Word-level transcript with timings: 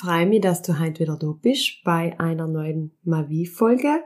Freue 0.00 0.24
mich, 0.24 0.40
dass 0.40 0.62
du 0.62 0.78
heute 0.78 1.00
wieder 1.00 1.16
da 1.16 1.26
bist 1.26 1.84
bei 1.84 2.18
einer 2.18 2.46
neuen 2.46 2.92
Mavi-Folge. 3.04 4.00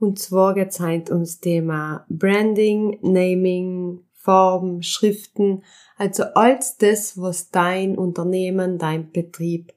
Und 0.00 0.18
zwar 0.18 0.54
geht 0.54 0.70
es 0.70 0.80
heute 0.80 1.12
ums 1.12 1.38
Thema 1.38 2.04
Branding, 2.08 2.98
Naming, 3.02 4.00
Farben, 4.14 4.82
Schriften, 4.82 5.62
also 5.96 6.24
alles 6.34 6.76
das, 6.78 7.20
was 7.20 7.50
dein 7.50 7.96
Unternehmen, 7.96 8.78
dein 8.78 9.12
Betrieb 9.12 9.72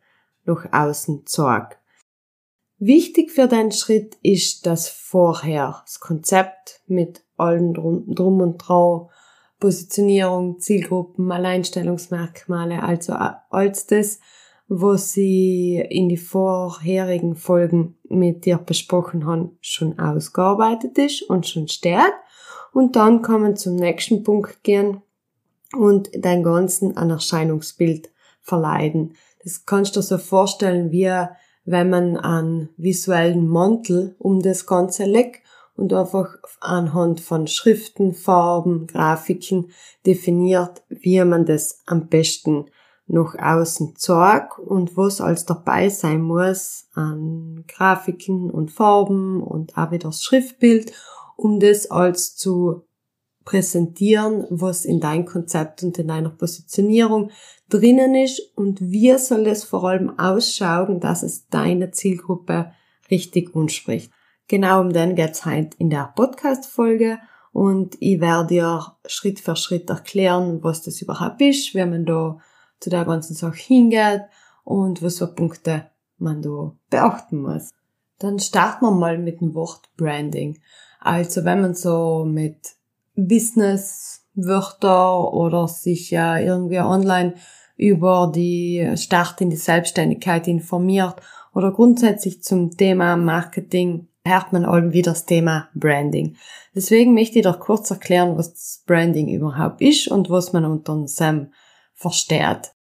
nach 0.46 0.66
außen 0.72 1.28
zeigt. 1.28 1.78
Wichtig 2.80 3.30
für 3.30 3.48
deinen 3.48 3.72
Schritt 3.72 4.18
ist 4.24 4.66
das 4.66 4.90
vorher, 4.90 5.84
das 5.86 6.00
Konzept 6.00 6.82
mit 6.88 7.24
allen 7.38 7.76
drum, 7.76 8.06
drum 8.08 8.42
und 8.42 8.58
dran, 8.58 9.10
Positionierung, 9.60 10.60
Zielgruppen, 10.60 11.32
Alleinstellungsmerkmale, 11.32 12.82
also 12.82 13.14
alles 13.14 13.86
das, 13.86 14.20
was 14.74 15.12
sie 15.12 15.86
in 15.90 16.08
die 16.08 16.16
vorherigen 16.16 17.36
Folgen 17.36 17.98
mit 18.08 18.46
dir 18.46 18.58
besprochen 18.58 19.26
haben, 19.26 19.58
schon 19.60 20.00
ausgearbeitet 20.00 20.98
ist 20.98 21.24
und 21.24 21.46
schon 21.46 21.68
steht 21.68 22.14
und 22.72 22.96
dann 22.96 23.22
kann 23.22 23.42
man 23.42 23.58
zum 23.58 23.76
nächsten 23.76 24.24
Punkt 24.24 24.64
gehen 24.64 25.02
und 25.78 26.10
dein 26.18 26.42
ganzen 26.42 26.96
ein 26.96 27.10
Erscheinungsbild 27.10 28.12
verleiden. 28.40 29.16
Das 29.44 29.66
kannst 29.66 29.98
du 29.98 30.00
dir 30.00 30.06
so 30.06 30.18
vorstellen, 30.18 30.90
wie 30.90 31.12
wenn 31.66 31.90
man 31.90 32.16
einen 32.16 32.70
visuellen 32.78 33.50
Mantel 33.50 34.16
um 34.20 34.42
das 34.42 34.68
Ganze 34.68 35.04
legt 35.04 35.42
und 35.76 35.92
einfach 35.92 36.38
anhand 36.62 37.20
von 37.20 37.46
Schriften, 37.48 38.14
Farben, 38.14 38.88
Grafiken 38.88 39.72
definiert, 40.06 40.82
wie 40.88 41.22
man 41.26 41.46
das 41.46 41.82
am 41.88 42.08
besten 42.08 42.68
nach 43.12 43.36
außen 43.36 43.96
zeigt 43.98 44.58
und 44.58 44.96
was 44.96 45.20
alles 45.20 45.46
dabei 45.46 45.90
sein 45.90 46.22
muss 46.22 46.88
an 46.94 47.66
Grafiken 47.68 48.50
und 48.50 48.72
Farben 48.72 49.44
und 49.44 49.78
auch 49.78 49.92
wieder 49.92 50.10
das 50.10 50.24
Schriftbild 50.24 50.94
um 51.36 51.60
das 51.60 51.90
als 51.90 52.36
zu 52.36 52.84
präsentieren, 53.46 54.46
was 54.50 54.86
in 54.86 55.00
dein 55.00 55.26
Konzept 55.26 55.82
und 55.84 55.98
in 55.98 56.08
deiner 56.08 56.30
Positionierung 56.30 57.32
drinnen 57.70 58.14
ist 58.14 58.56
und 58.56 58.80
wie 58.80 59.18
soll 59.18 59.48
es 59.48 59.64
vor 59.64 59.86
allem 59.86 60.20
ausschauen, 60.20 61.00
dass 61.00 61.24
es 61.24 61.48
deine 61.48 61.92
Zielgruppe 61.92 62.72
richtig 63.10 63.56
anspricht. 63.56 64.12
Genau 64.48 64.82
um 64.82 64.94
den 64.94 65.16
geht's 65.16 65.46
heute 65.46 65.76
in 65.80 65.90
der 65.90 66.14
Podcast-Folge 66.16 67.18
und 67.52 67.98
ich 68.00 68.22
werde 68.22 68.48
dir 68.48 68.96
Schritt 69.08 69.40
für 69.40 69.56
Schritt 69.56 69.90
erklären, 69.90 70.60
was 70.62 70.84
das 70.84 71.02
überhaupt 71.02 71.42
ist, 71.42 71.74
wie 71.74 71.86
man 71.86 72.06
da 72.06 72.38
zu 72.82 72.90
der 72.90 73.06
ganzen 73.06 73.36
Sache 73.36 73.56
hingeht 73.56 74.24
und 74.66 75.02
was 75.02 75.20
für 75.20 75.28
Punkte 75.28 75.86
man 76.18 76.42
da 76.42 76.74
beachten 76.90 77.42
muss. 77.42 77.70
Dann 78.20 78.40
starten 78.40 78.86
wir 78.86 78.92
mal 78.92 79.18
mit 79.18 79.40
dem 79.40 79.56
Wort 79.56 79.90
Branding. 79.96 80.60
Also 81.00 81.46
wenn 81.46 81.62
man 81.62 81.74
so 81.74 82.26
mit 82.28 82.76
Businesswörter 83.16 85.34
oder 85.34 85.68
sich 85.68 86.12
ja 86.12 86.38
irgendwie 86.38 86.80
online 86.80 87.34
über 87.78 88.32
die 88.34 88.92
Start 88.96 89.42
in 89.42 89.50
die 89.50 89.56
Selbstständigkeit 89.56 90.48
informiert 90.48 91.16
oder 91.54 91.72
grundsätzlich 91.72 92.44
zum 92.44 92.78
Thema 92.78 93.18
Marketing 93.18 94.08
hört 94.24 94.54
man 94.54 94.94
wieder 94.94 95.14
das 95.14 95.26
Thema 95.26 95.70
Branding. 95.74 96.36
Deswegen 96.76 97.16
möchte 97.16 97.40
ich 97.40 97.44
doch 97.44 97.60
kurz 97.60 97.90
erklären, 97.90 98.38
was 98.38 98.84
Branding 98.86 99.30
überhaupt 99.30 99.82
ist 99.82 100.08
und 100.08 100.30
was 100.30 100.54
man 100.54 100.66
unter 100.66 101.08
SAM 101.08 101.48
versteht. 102.02 102.74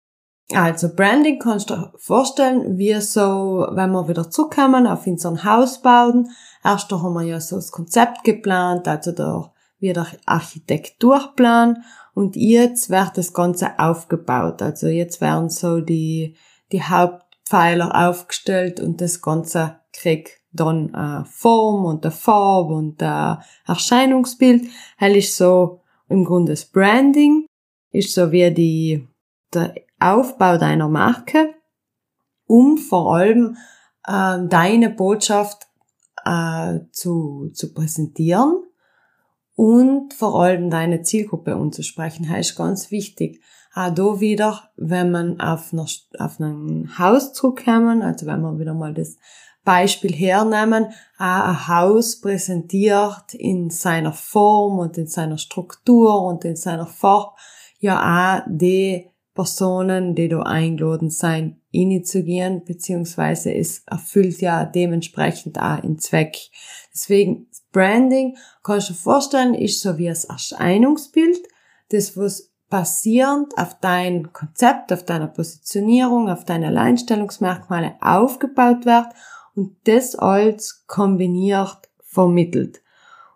Also 0.52 0.88
Branding 0.94 1.38
kannst 1.38 1.70
du 1.70 1.76
dir 1.76 1.92
vorstellen, 1.96 2.76
wie 2.76 3.00
so, 3.00 3.68
wenn 3.70 3.92
wir 3.92 4.08
wieder 4.08 4.30
zurückkommen 4.30 4.86
auf 4.86 5.06
unseren 5.06 5.44
Haus 5.44 5.80
bauen, 5.80 6.28
Erst 6.62 6.92
haben 6.92 7.14
wir 7.14 7.22
ja 7.22 7.40
so 7.40 7.56
das 7.56 7.72
Konzept 7.72 8.24
geplant, 8.24 8.86
also 8.86 9.12
der, 9.12 9.52
wie 9.78 9.92
der 9.92 10.06
Architekturplan. 10.26 11.84
Und 12.14 12.36
jetzt 12.36 12.90
wird 12.90 13.16
das 13.16 13.32
Ganze 13.32 13.78
aufgebaut. 13.78 14.60
Also 14.60 14.88
jetzt 14.88 15.20
werden 15.20 15.48
so 15.48 15.80
die, 15.80 16.36
die 16.72 16.82
Hauptpfeiler 16.82 18.08
aufgestellt 18.08 18.80
und 18.80 19.00
das 19.00 19.22
Ganze 19.22 19.80
kriegt 19.92 20.32
dann 20.52 20.94
eine 20.94 21.24
Form 21.24 21.84
und 21.84 22.04
eine 22.04 22.12
Farbe 22.12 22.74
und 22.74 23.02
ein 23.02 23.38
Erscheinungsbild. 23.66 24.64
Hell 24.96 25.16
ist 25.16 25.36
so 25.36 25.80
im 26.08 26.24
Grunde 26.24 26.52
das 26.52 26.64
Branding, 26.64 27.46
ist 27.90 28.14
so 28.14 28.32
wie 28.32 28.50
die, 28.52 29.08
der 29.52 29.74
Aufbau 29.98 30.56
deiner 30.56 30.88
Marke, 30.88 31.54
um 32.46 32.78
vor 32.78 33.16
allem 33.16 33.56
äh, 34.06 34.38
deine 34.48 34.90
Botschaft 34.90 35.68
äh, 36.24 36.80
zu, 36.92 37.50
zu 37.52 37.72
präsentieren 37.72 38.64
und 39.56 40.14
vor 40.14 40.42
allem 40.42 40.70
deine 40.70 41.02
Zielgruppe 41.02 41.54
anzusprechen. 41.54 42.26
Das 42.28 42.40
ist 42.40 42.56
ganz 42.56 42.90
wichtig. 42.90 43.42
Auch 43.74 43.94
da 43.94 44.20
wieder, 44.20 44.70
wenn 44.76 45.10
man 45.10 45.40
auf, 45.40 45.72
einer, 45.72 45.86
auf 46.18 46.40
ein 46.40 46.98
Haus 46.98 47.32
zurückkommen, 47.34 48.02
also 48.02 48.26
wenn 48.26 48.40
wir 48.40 48.58
wieder 48.58 48.74
mal 48.74 48.94
das 48.94 49.16
Beispiel 49.62 50.12
hernehmen, 50.12 50.86
auch 51.18 51.44
ein 51.44 51.68
Haus 51.68 52.20
präsentiert 52.20 53.34
in 53.34 53.70
seiner 53.70 54.12
Form 54.12 54.78
und 54.78 54.96
in 54.98 55.06
seiner 55.06 55.38
Struktur 55.38 56.22
und 56.22 56.44
in 56.44 56.56
seiner 56.56 56.86
Farbe 56.86 57.34
ja 57.80 58.40
auch 58.40 58.46
die 58.48 59.10
Personen, 59.34 60.14
die 60.14 60.28
da 60.28 60.42
eingeladen 60.42 61.10
sein, 61.10 61.60
gehen, 62.22 62.64
beziehungsweise 62.64 63.54
es 63.54 63.82
erfüllt 63.86 64.40
ja 64.40 64.64
dementsprechend 64.64 65.58
auch 65.60 65.80
den 65.80 65.98
Zweck. 65.98 66.36
Deswegen, 66.92 67.46
Branding, 67.72 68.36
kannst 68.62 68.90
du 68.90 68.92
dir 68.92 68.98
vorstellen, 68.98 69.54
ist 69.54 69.80
so 69.80 69.96
wie 69.98 70.08
das 70.08 70.24
Erscheinungsbild, 70.24 71.40
das 71.90 72.16
was 72.16 72.50
basierend 72.68 73.56
auf 73.56 73.78
dein 73.80 74.32
Konzept, 74.32 74.92
auf 74.92 75.04
deiner 75.04 75.26
Positionierung, 75.26 76.28
auf 76.28 76.44
deine 76.44 76.68
Alleinstellungsmerkmale 76.68 77.94
aufgebaut 78.00 78.86
wird 78.86 79.08
und 79.54 79.76
das 79.84 80.14
als 80.14 80.84
kombiniert 80.86 81.90
vermittelt. 82.02 82.82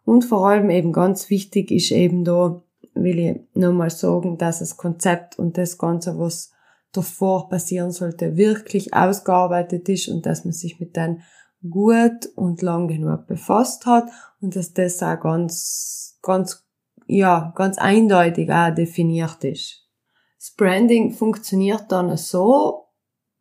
Und 0.05 0.25
vor 0.25 0.47
allem 0.49 0.71
eben 0.71 0.93
ganz 0.93 1.31
wichtig 1.31 1.71
ist 1.71 1.91
eben 1.91 2.25
da 2.25 2.63
will 2.95 3.19
ich 3.19 3.41
nochmal 3.55 3.91
sagen, 3.91 4.39
dass 4.39 4.61
das 4.61 4.77
Konzept 4.77 5.39
und 5.39 5.59
das 5.59 5.79
Ganze, 5.79 6.19
was 6.19 6.53
davor 6.93 7.49
passieren 7.49 7.91
sollte, 7.91 8.37
wirklich 8.37 8.95
ausgearbeitet 8.95 9.89
ist 9.89 10.09
und 10.09 10.27
dass 10.27 10.45
man 10.45 10.53
sich 10.53 10.79
mit 10.81 10.97
dem 10.97 11.21
gut 11.69 12.27
und 12.37 12.63
lang 12.63 12.89
genug 12.89 13.27
befasst 13.27 13.87
hat 13.87 14.09
und 14.41 14.55
dass 14.55 14.73
das 14.75 15.03
auch 15.03 15.19
ganz, 15.21 16.19
ganz 16.23 16.65
ja, 17.07 17.53
ganz 17.55 17.79
eindeutig 17.79 18.51
auch 18.51 18.75
definiert 18.75 19.45
ist. 19.45 19.83
Das 20.39 20.55
Branding 20.57 21.13
funktioniert 21.13 21.91
dann 21.91 22.17
so, 22.17 22.89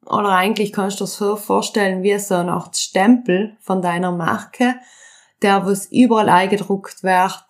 oder 0.05 0.29
eigentlich 0.29 0.73
kannst 0.73 0.99
du 0.99 1.05
dir 1.05 1.09
so 1.09 1.35
vorstellen 1.35 2.03
wie 2.03 2.17
so 2.19 2.35
eine 2.35 2.53
Art 2.53 2.75
Stempel 2.75 3.57
von 3.61 3.81
deiner 3.81 4.11
Marke, 4.11 4.75
der 5.41 5.65
was 5.65 5.87
überall 5.91 6.29
eingedruckt 6.29 7.03
wird, 7.03 7.43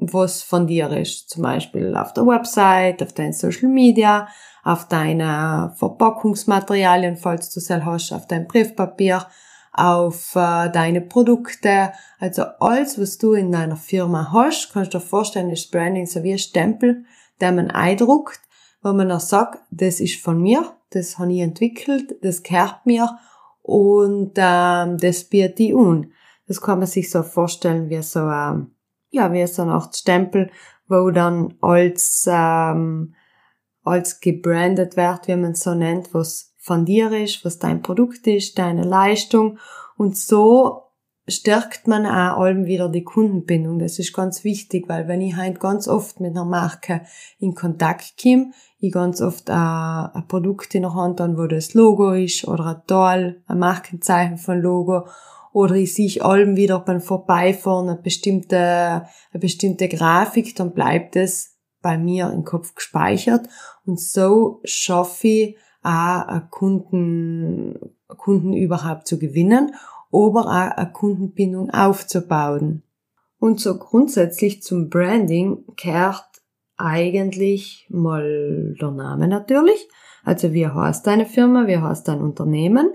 was 0.00 0.42
von 0.42 0.66
dir 0.66 0.90
ist. 0.90 1.30
Zum 1.30 1.42
Beispiel 1.42 1.96
auf 1.96 2.12
der 2.12 2.26
Website, 2.26 3.02
auf 3.02 3.12
deinen 3.12 3.32
Social 3.32 3.68
Media, 3.68 4.28
auf 4.64 4.88
deine 4.88 5.74
Verpackungsmaterialien, 5.76 7.16
falls 7.16 7.50
du 7.50 7.60
sie 7.60 7.84
hast, 7.84 8.12
auf 8.12 8.26
dein 8.26 8.46
Briefpapier, 8.46 9.26
auf 9.72 10.34
äh, 10.34 10.70
deine 10.70 11.00
Produkte. 11.00 11.92
Also 12.18 12.42
alles, 12.58 13.00
was 13.00 13.18
du 13.18 13.34
in 13.34 13.52
deiner 13.52 13.76
Firma 13.76 14.32
hast, 14.32 14.72
kannst 14.72 14.94
du 14.94 14.98
dir 14.98 15.04
vorstellen, 15.04 15.50
ist 15.50 15.70
Branding 15.70 16.06
so 16.06 16.22
wie 16.22 16.32
ein 16.32 16.38
Stempel, 16.38 17.04
der 17.40 17.52
man 17.52 17.70
eindruckt, 17.70 18.40
wo 18.82 18.92
man 18.92 19.08
dann 19.08 19.20
sagt, 19.20 19.60
das 19.70 20.00
ist 20.00 20.22
von 20.22 20.40
mir, 20.40 20.72
das 20.90 21.18
habe 21.18 21.32
ich 21.32 21.40
entwickelt, 21.40 22.16
das 22.22 22.42
gehört 22.42 22.84
mir 22.84 23.18
und 23.62 24.32
ähm, 24.36 24.98
das 24.98 25.24
biete 25.24 25.62
ich 25.62 25.74
an. 25.74 26.12
Das 26.48 26.60
kann 26.60 26.80
man 26.80 26.88
sich 26.88 27.10
so 27.10 27.22
vorstellen 27.22 27.88
wie 27.90 28.02
so, 28.02 28.20
ähm, 28.20 28.72
ja, 29.10 29.46
so 29.46 29.62
eine 29.62 29.72
Art 29.72 29.96
Stempel, 29.96 30.50
wo 30.88 31.10
dann 31.10 31.54
als, 31.60 32.26
ähm, 32.28 33.14
als 33.84 34.20
gebrandet 34.20 34.96
wird, 34.96 35.28
wie 35.28 35.36
man 35.36 35.52
es 35.52 35.62
so 35.62 35.74
nennt, 35.74 36.12
was 36.14 36.54
von 36.58 36.84
dir 36.84 37.10
ist, 37.12 37.44
was 37.44 37.58
dein 37.58 37.82
Produkt 37.82 38.26
ist, 38.26 38.58
deine 38.58 38.84
Leistung. 38.84 39.58
Und 39.96 40.16
so 40.16 40.90
stärkt 41.30 41.86
man 41.86 42.06
auch 42.06 42.38
allem 42.38 42.66
wieder 42.66 42.88
die 42.88 43.04
Kundenbindung. 43.04 43.78
Das 43.78 43.98
ist 43.98 44.12
ganz 44.12 44.44
wichtig, 44.44 44.88
weil 44.88 45.08
wenn 45.08 45.20
ich 45.20 45.36
halt 45.36 45.60
ganz 45.60 45.88
oft 45.88 46.20
mit 46.20 46.32
einer 46.32 46.44
Marke 46.44 47.02
in 47.38 47.54
Kontakt 47.54 48.14
komme, 48.20 48.52
ich 48.78 48.92
ganz 48.92 49.20
oft 49.20 49.50
ein, 49.50 49.56
ein 49.56 50.28
Produkt 50.28 50.74
in 50.74 50.82
der 50.82 50.94
Hand 50.94 51.20
habe, 51.20 51.38
wo 51.38 51.46
das 51.46 51.74
Logo 51.74 52.12
ist 52.12 52.46
oder 52.46 52.66
ein 52.66 52.82
Toll, 52.86 53.42
ein 53.46 53.58
Markenzeichen 53.58 54.38
von 54.38 54.60
Logo 54.60 55.06
oder 55.52 55.74
ich 55.74 55.94
sehe 55.94 56.22
allem 56.22 56.56
wieder 56.56 56.80
beim 56.80 57.00
Vorbeifahren 57.00 57.88
eine 57.88 57.98
bestimmte, 57.98 58.56
eine 58.56 59.40
bestimmte 59.40 59.88
Grafik, 59.88 60.54
dann 60.56 60.72
bleibt 60.72 61.16
es 61.16 61.56
bei 61.82 61.96
mir 61.98 62.30
im 62.30 62.44
Kopf 62.44 62.74
gespeichert 62.74 63.48
und 63.86 64.00
so 64.00 64.60
schaffe 64.64 65.26
ich 65.26 65.56
auch 65.82 66.50
Kunden, 66.50 67.94
Kunden 68.06 68.52
überhaupt 68.52 69.06
zu 69.06 69.18
gewinnen, 69.18 69.74
aber 70.12 70.46
auch 70.46 70.76
eine 70.76 70.92
Kundenbindung 70.92 71.70
aufzubauen. 71.70 72.82
Und 73.38 73.60
so 73.60 73.78
grundsätzlich 73.78 74.62
zum 74.62 74.90
Branding 74.90 75.64
kehrt 75.76 76.26
eigentlich 76.76 77.86
mal 77.88 78.74
der 78.80 78.90
Name 78.90 79.28
natürlich. 79.28 79.88
Also 80.24 80.52
wie 80.52 80.66
heißt 80.66 81.06
deine 81.06 81.26
Firma, 81.26 81.66
wie 81.66 81.78
heißt 81.78 82.06
dein 82.08 82.20
Unternehmen? 82.20 82.92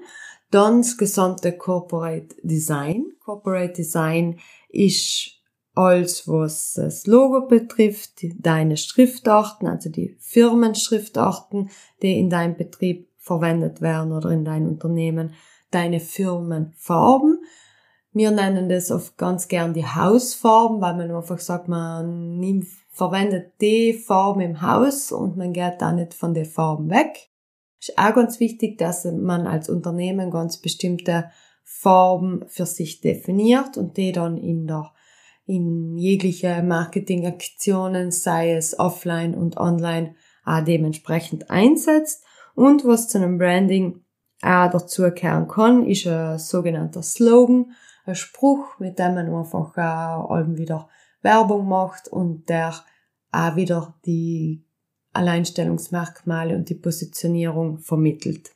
Dann 0.51 0.81
das 0.81 0.97
gesamte 0.97 1.57
Corporate 1.57 2.35
Design. 2.43 3.11
Corporate 3.23 3.73
Design 3.73 4.39
ist 4.69 5.31
alles, 5.73 6.27
was 6.27 6.73
das 6.73 7.05
Logo 7.05 7.47
betrifft, 7.47 8.21
deine 8.39 8.77
Schriftarten, 8.77 9.67
also 9.67 9.89
die 9.89 10.15
Firmenschriftarten, 10.19 11.69
die 12.01 12.17
in 12.17 12.29
deinem 12.29 12.55
Betrieb 12.55 13.09
verwendet 13.17 13.81
werden 13.81 14.13
oder 14.13 14.29
in 14.29 14.45
deinem 14.45 14.69
Unternehmen, 14.69 15.33
deine 15.71 15.99
Firmenfarben. 15.99 17.43
Wir 18.13 18.31
nennen 18.31 18.69
das 18.69 18.91
oft 18.91 19.17
ganz 19.17 19.49
gern 19.49 19.73
die 19.73 19.85
Hausfarben, 19.85 20.79
weil 20.79 20.95
man 20.95 21.11
einfach 21.11 21.39
sagt, 21.39 21.67
man 21.67 22.65
verwendet 22.91 23.53
die 23.59 23.91
Farben 23.93 24.39
im 24.39 24.61
Haus 24.61 25.11
und 25.11 25.35
man 25.35 25.51
geht 25.51 25.75
da 25.81 25.91
nicht 25.91 26.13
von 26.13 26.33
den 26.33 26.45
Farben 26.45 26.89
weg. 26.89 27.29
Ist 27.79 27.97
auch 27.97 28.13
ganz 28.13 28.39
wichtig, 28.39 28.77
dass 28.77 29.05
man 29.05 29.47
als 29.47 29.69
Unternehmen 29.69 30.31
ganz 30.31 30.57
bestimmte 30.57 31.31
Farben 31.63 32.45
für 32.47 32.65
sich 32.65 33.01
definiert 33.01 33.77
und 33.77 33.97
die 33.97 34.11
dann 34.11 34.37
in 34.37 34.67
der 34.67 34.91
in 35.47 35.95
jegliche 35.95 36.63
Marketingaktionen, 36.63 38.11
sei 38.11 38.53
es 38.53 38.77
offline 38.79 39.35
und 39.35 39.57
online, 39.57 40.15
auch 40.43 40.63
dementsprechend 40.63 41.51
einsetzt. 41.51 42.23
Und 42.55 42.85
was 42.85 43.09
zu 43.09 43.19
einem 43.19 43.37
Branding 43.37 44.03
auch 44.41 44.71
dazu 44.71 45.09
kehren 45.11 45.47
kann, 45.47 45.85
ist 45.85 46.07
ein 46.07 46.39
sogenannter 46.39 47.03
Slogan, 47.03 47.73
ein 48.05 48.15
Spruch, 48.15 48.79
mit 48.79 48.97
dem 48.99 49.15
man 49.15 49.33
einfach 49.33 49.77
auch 49.77 50.47
wieder 50.55 50.89
Werbung 51.21 51.67
macht 51.67 52.07
und 52.07 52.49
der 52.49 52.73
auch 53.31 53.55
wieder 53.55 53.95
die 54.05 54.63
Alleinstellungsmerkmale 55.15 56.55
und 56.55 56.69
die 56.69 56.75
Positionierung 56.75 57.79
vermittelt. 57.79 58.51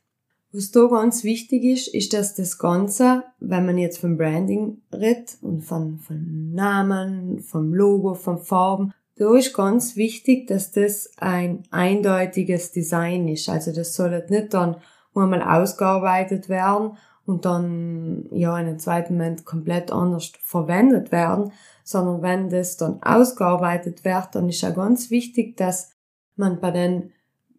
Was 0.52 0.72
da 0.72 0.88
ganz 0.88 1.24
wichtig 1.24 1.64
ist, 1.64 1.94
ist, 1.94 2.14
dass 2.14 2.34
das 2.34 2.58
Ganze, 2.58 3.24
wenn 3.40 3.68
man 3.68 3.78
jetzt 3.78 4.00
vom 4.00 4.18
Branding 4.18 4.82
redet 4.92 5.38
und 5.42 5.62
von, 5.62 6.00
von 6.00 6.54
Namen, 6.54 7.40
vom 7.40 7.74
Logo, 7.74 8.16
von 8.16 8.40
Farben, 8.40 8.92
da 9.16 9.36
ist 9.36 9.54
ganz 9.54 9.96
wichtig, 9.96 10.48
dass 10.48 10.72
das 10.72 11.12
ein 11.18 11.64
eindeutiges 11.70 12.72
Design 12.72 13.28
ist. 13.28 13.50
Also 13.50 13.72
das 13.74 13.94
soll 13.94 14.26
nicht 14.30 14.54
dann 14.54 14.78
einmal 15.14 15.44
ausgearbeitet 15.44 16.50
werden 16.50 16.98
und 17.26 17.46
dann 17.46 18.26
ja 18.32 18.58
in 18.58 18.68
einem 18.68 18.80
zweiten 18.80 19.14
Moment 19.14 19.46
komplett 19.46 19.92
anders 19.92 20.32
verwendet 20.42 21.12
werden, 21.12 21.52
sondern 21.84 22.24
wenn 22.24 22.50
das 22.50 22.78
dann 22.78 23.04
ausgearbeitet 23.04 24.04
wird, 24.04 24.30
dann 24.34 24.50
ist 24.50 24.62
ja 24.62 24.72
ganz 24.72 25.12
wichtig, 25.12 25.58
dass 25.58 25.92
man 26.40 26.60
bei 26.60 26.72
den 26.72 27.12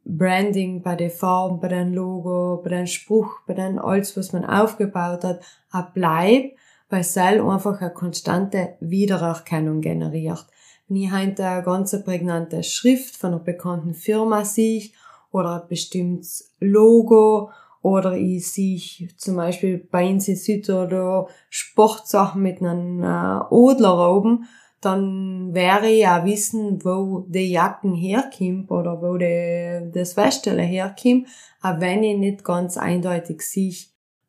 Branding, 0.04 0.82
bei 0.82 0.96
den 0.96 1.10
Farben, 1.10 1.60
bei 1.60 1.68
den 1.68 1.92
Logo, 1.92 2.60
bei 2.62 2.70
den 2.70 2.86
Spruch, 2.86 3.40
bei 3.46 3.54
den 3.54 3.78
alles, 3.78 4.16
was 4.16 4.32
man 4.32 4.44
aufgebaut 4.44 5.24
hat, 5.24 5.40
auch 5.70 5.90
bleibt, 5.90 6.58
weil 6.88 7.04
Cell 7.04 7.40
einfach 7.40 7.80
eine 7.80 7.92
konstante 7.92 8.76
Wiedererkennung 8.80 9.80
generiert. 9.80 10.46
Wenn 10.88 10.96
ich 10.96 11.12
heute 11.12 11.46
eine 11.46 11.62
ganz 11.62 11.96
prägnante 12.04 12.64
Schrift 12.64 13.16
von 13.16 13.34
einer 13.34 13.38
bekannten 13.38 13.94
Firma 13.94 14.44
sehe 14.44 14.90
oder 15.30 15.62
ein 15.62 15.68
bestimmtes 15.68 16.52
Logo 16.58 17.50
oder 17.82 18.16
ich 18.16 18.50
sehe 18.50 18.80
zum 19.16 19.36
Beispiel 19.36 19.78
bei 19.78 20.08
uns 20.08 20.26
in 20.28 20.36
Südtirol 20.36 21.28
Sportsachen 21.48 22.42
mit 22.42 22.60
einem 22.60 23.02
äh, 23.02 23.40
Odler 23.50 24.16
oben, 24.16 24.46
dann 24.80 25.52
wäre 25.52 25.90
ja 25.90 26.24
wissen, 26.24 26.82
wo 26.84 27.26
die 27.28 27.50
Jacken 27.50 27.94
herkommt 27.94 28.70
oder 28.70 29.02
wo 29.02 29.16
die, 29.18 29.90
das 29.92 30.14
Feststellen 30.14 30.66
herkommt, 30.66 31.28
auch 31.60 31.80
wenn 31.80 32.02
ich 32.02 32.16
nicht 32.16 32.44
ganz 32.44 32.76
eindeutig 32.76 33.42
sehe, 33.42 33.74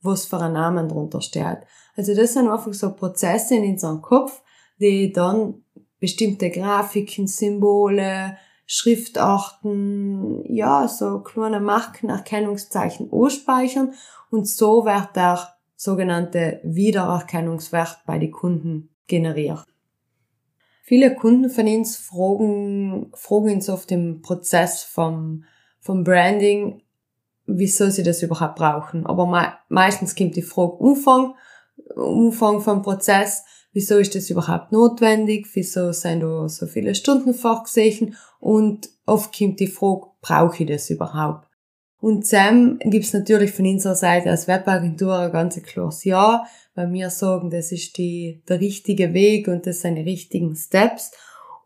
was 0.01 0.25
für 0.25 0.39
ein 0.39 0.53
Namen 0.53 0.89
drunter 0.89 1.21
steht. 1.21 1.59
Also 1.95 2.15
das 2.15 2.33
sind 2.33 2.49
einfach 2.49 2.73
so 2.73 2.93
Prozesse 2.93 3.55
in 3.55 3.71
unserem 3.71 4.01
Kopf, 4.01 4.41
die 4.79 5.11
dann 5.13 5.63
bestimmte 5.99 6.49
Grafiken, 6.49 7.27
Symbole, 7.27 8.37
Schriftarten, 8.65 10.43
ja, 10.53 10.87
so 10.87 11.19
kleine 11.19 11.59
Markenerkennungszeichen 11.59 13.11
ausspeichern 13.11 13.93
und 14.29 14.47
so 14.47 14.85
wird 14.85 15.15
der 15.15 15.55
sogenannte 15.75 16.61
Wiedererkennungswert 16.63 17.99
bei 18.05 18.17
den 18.17 18.31
Kunden 18.31 18.89
generiert. 19.07 19.65
Viele 20.81 21.15
Kunden 21.15 21.49
von 21.49 21.67
uns 21.67 21.95
fragen, 21.95 23.11
fragen 23.13 23.53
uns 23.53 23.69
auf 23.69 23.85
dem 23.85 24.21
Prozess 24.21 24.83
vom, 24.83 25.43
vom 25.79 26.03
Branding, 26.03 26.81
wieso 27.45 27.89
sie 27.89 28.03
das 28.03 28.23
überhaupt 28.23 28.55
brauchen. 28.55 29.05
Aber 29.05 29.25
me 29.25 29.53
meistens 29.69 30.15
kommt 30.15 30.35
die 30.35 30.41
Frage 30.41 30.73
Umfang, 30.73 31.35
Umfang 31.95 32.61
vom 32.61 32.81
Prozess, 32.81 33.43
wieso 33.73 33.97
ist 33.97 34.15
das 34.15 34.29
überhaupt 34.29 34.71
notwendig, 34.71 35.47
wieso 35.53 35.91
sind 35.91 36.21
da 36.21 36.49
so 36.49 36.65
viele 36.65 36.95
Stunden 36.95 37.33
vorgesehen 37.33 38.15
und 38.39 38.89
oft 39.05 39.37
kommt 39.37 39.59
die 39.59 39.67
Frage, 39.67 40.07
brauche 40.21 40.63
ich 40.63 40.69
das 40.69 40.89
überhaupt? 40.89 41.50
Und 42.01 42.25
Sam 42.25 42.79
gibt's 42.79 43.13
natürlich 43.13 43.51
von 43.51 43.65
unserer 43.65 43.95
Seite 43.95 44.29
als 44.29 44.47
Webagentur 44.47 45.17
ein 45.17 45.31
ganz 45.31 45.61
klares 45.63 46.03
Ja 46.03 46.43
weil 46.75 46.91
wir 46.93 47.09
sagen, 47.09 47.49
das 47.49 47.71
ist 47.71 47.97
die, 47.97 48.41
der 48.47 48.59
richtige 48.59 49.13
Weg 49.13 49.47
und 49.47 49.67
das 49.67 49.81
sind 49.81 49.95
die 49.95 50.01
richtigen 50.01 50.55
Steps. 50.55 51.11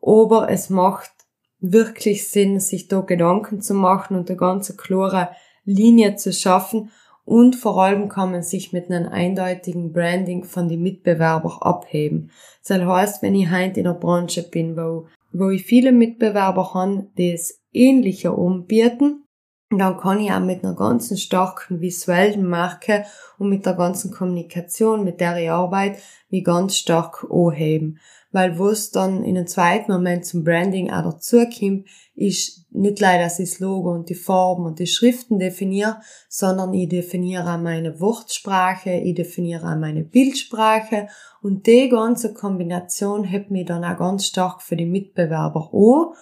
Aber 0.02 0.50
es 0.50 0.70
macht 0.70 1.12
wirklich 1.60 2.28
Sinn, 2.28 2.60
sich 2.60 2.88
da 2.88 3.02
Gedanken 3.02 3.62
zu 3.62 3.74
machen 3.74 4.18
und 4.18 4.30
eine 4.30 4.38
ganz 4.38 4.76
klare 4.78 5.30
Linie 5.64 6.16
zu 6.16 6.32
schaffen. 6.34 6.92
Und 7.24 7.56
vor 7.56 7.82
allem 7.82 8.08
kann 8.08 8.32
man 8.32 8.44
sich 8.44 8.72
mit 8.72 8.92
einem 8.92 9.12
eindeutigen 9.12 9.92
Branding 9.92 10.44
von 10.44 10.70
den 10.70 10.84
Mitbewerbern 10.84 11.58
abheben. 11.60 12.32
Das 12.68 12.80
heißt, 12.80 13.24
wenn 13.24 13.34
ich 13.34 13.50
heute 13.50 13.80
in 13.80 13.88
einer 13.88 13.98
Branche 13.98 14.44
bin, 14.44 14.78
wo, 14.78 15.08
wo 15.34 15.50
ich 15.50 15.64
viele 15.64 15.92
Mitbewerber 15.92 16.76
habe, 16.76 17.08
die 17.18 17.32
es 17.32 17.62
ähnlicher 17.74 18.38
anbieten, 18.38 19.25
und 19.72 19.80
dann 19.80 19.98
kann 19.98 20.20
ich 20.20 20.32
auch 20.32 20.40
mit 20.40 20.64
einer 20.64 20.76
ganzen 20.76 21.18
starken 21.18 21.82
visuellen 21.82 22.48
Marke 22.48 23.06
und 23.40 23.50
mit 23.50 23.66
der 23.66 23.74
ganzen 23.74 24.12
Kommunikation, 24.12 25.04
mit 25.04 25.20
der 25.20 25.38
ich 25.38 25.50
arbeite, 25.50 26.00
mich 26.30 26.44
ganz 26.44 26.78
stark 26.78 27.26
anheben. 27.32 28.00
weil 28.32 28.60
wo 28.60 28.68
es 28.68 28.92
dann 28.92 29.24
in 29.24 29.38
einem 29.38 29.48
zweiten 29.48 29.92
Moment 29.92 30.26
zum 30.26 30.44
Branding 30.44 30.92
auch 30.92 31.04
dazukommt, 31.04 31.88
ist 32.16 32.66
nicht 32.70 33.00
leider 33.00 33.24
das 33.24 33.60
Logo 33.60 33.92
und 33.92 34.10
die 34.10 34.16
Farben 34.16 34.66
und 34.66 34.80
die 34.80 34.88
Schriften 34.88 35.40
definiere, 35.40 36.02
sondern 36.28 36.74
ich 36.74 36.90
definiere 36.90 37.50
auch 37.54 37.58
meine 37.58 38.00
Wortsprache, 38.02 38.92
ich 38.92 39.16
definiere 39.16 39.72
auch 39.72 39.78
meine 39.78 40.04
Bildsprache 40.04 41.08
und 41.42 41.66
die 41.66 41.88
ganze 41.88 42.34
Kombination 42.34 43.24
hebt 43.24 43.52
mich 43.52 43.68
dann 43.68 43.86
auch 43.86 43.98
ganz 43.98 44.26
stark 44.26 44.62
für 44.62 44.76
die 44.76 44.86
Mitbewerber 44.86 45.70
an 45.74 46.14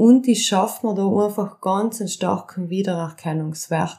und 0.00 0.26
ich 0.28 0.46
schaffe 0.46 0.86
mir 0.86 0.94
da 0.94 1.06
einfach 1.06 1.60
ganz 1.60 2.00
einen 2.00 2.08
starken 2.08 2.70
Wiedererkennungswert. 2.70 3.98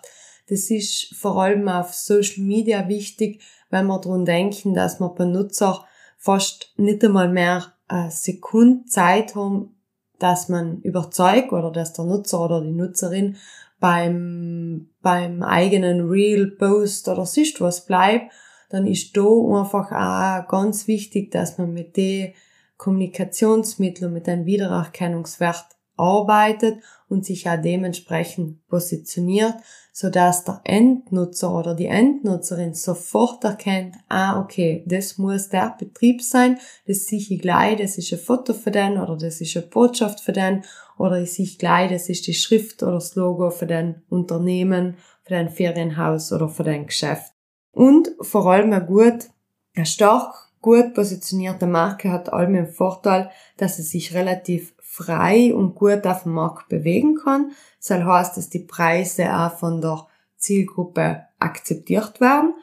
Das 0.50 0.72
ist 0.72 1.14
vor 1.14 1.40
allem 1.40 1.70
auf 1.70 1.94
Social 1.94 2.44
Media 2.44 2.88
wichtig, 2.88 3.44
wenn 3.70 3.86
wir 3.86 4.00
daran 4.00 4.26
denken, 4.26 4.74
dass 4.74 5.00
wir 5.00 5.10
Benutzer 5.10 5.86
fast 6.18 6.74
nicht 6.78 7.06
einmal 7.06 7.30
mehr 7.30 7.74
eine 7.88 8.10
Sekunde 8.10 8.86
Zeit 8.86 9.36
haben, 9.36 9.76
dass 10.18 10.50
man 10.50 10.82
überzeugt 10.82 11.54
oder 11.54 11.70
dass 11.70 11.94
der 11.94 12.06
Nutzer 12.06 12.46
oder 12.46 12.62
die 12.62 12.72
Nutzerin 12.72 13.38
beim, 13.80 14.90
beim 15.04 15.44
eigenen 15.44 16.10
Real 16.10 16.48
Post 16.48 17.10
oder 17.10 17.28
sonst 17.28 17.62
was 17.62 17.86
bleibt, 17.86 18.32
dann 18.72 18.88
ist 18.88 19.16
da 19.16 19.22
einfach 19.22 19.92
auch 19.92 20.48
ganz 20.48 20.88
wichtig, 20.88 21.30
dass 21.30 21.60
man 21.60 21.72
mit 21.72 21.96
den 21.96 22.34
Kommunikationsmitteln, 22.78 24.12
mit 24.12 24.28
einem 24.28 24.48
Wiedererkennungswert 24.48 25.68
arbeitet 25.98 26.80
und 27.10 27.26
sich 27.26 27.50
auch 27.50 27.62
dementsprechend 27.62 28.66
positioniert, 28.68 29.56
so 29.92 30.10
dass 30.10 30.46
der 30.46 30.62
Endnutzer 30.64 31.54
oder 31.54 31.76
die 31.76 31.88
Endnutzerin 31.88 32.74
sofort 32.74 33.44
erkennt, 33.44 33.96
ah, 34.08 34.40
okay, 34.40 34.84
das 34.88 35.18
muss 35.18 35.50
der 35.50 35.76
Betrieb 35.78 36.22
sein, 36.22 36.58
das 36.88 37.06
sehe 37.06 37.20
ich 37.20 37.42
gleich, 37.42 37.78
das 37.78 37.98
ist 37.98 38.12
ein 38.14 38.20
Foto 38.20 38.54
für 38.54 38.72
den 38.72 38.98
oder 38.98 39.18
das 39.18 39.42
ist 39.42 39.56
eine 39.58 39.68
Botschaft 39.68 40.22
für 40.22 40.32
den 40.32 40.64
oder 40.98 41.22
ich 41.22 41.34
sehe 41.34 41.58
gleich, 41.58 41.92
das 41.92 42.10
ist 42.10 42.28
die 42.28 42.34
Schrift 42.34 42.82
oder 42.84 42.94
das 42.94 43.16
Logo 43.16 43.50
für 43.50 43.68
den 43.68 44.02
Unternehmen, 44.10 44.98
für 45.24 45.34
den 45.34 45.50
Ferienhaus 45.50 46.32
oder 46.32 46.48
für 46.48 46.64
den 46.64 46.86
Geschäft. 46.86 47.34
Und 47.72 48.12
vor 48.22 48.46
allem 48.48 48.72
ein 48.74 48.86
gut, 48.86 49.30
eine 49.76 49.86
stark 49.86 50.52
gut 50.62 50.94
positionierte 50.94 51.66
Marke 51.68 52.12
hat 52.12 52.32
allem 52.32 52.54
den 52.54 52.68
Vorteil, 52.68 53.32
dass 53.58 53.78
sie 53.78 53.84
sich 53.84 54.14
relativ 54.14 54.74
frei 54.92 55.56
und 55.56 55.76
gut 55.76 56.06
auf 56.06 56.24
dem 56.24 56.34
Markt 56.34 56.68
bewegen 56.68 57.16
kann. 57.16 57.52
Das 57.80 57.98
heißt, 57.98 58.36
dass 58.36 58.50
die 58.50 58.60
Preise 58.60 59.34
auch 59.34 59.54
von 59.54 59.80
der 59.80 60.06
Zielgruppe 60.36 61.22
akzeptiert 61.40 62.20
werden 62.20 62.54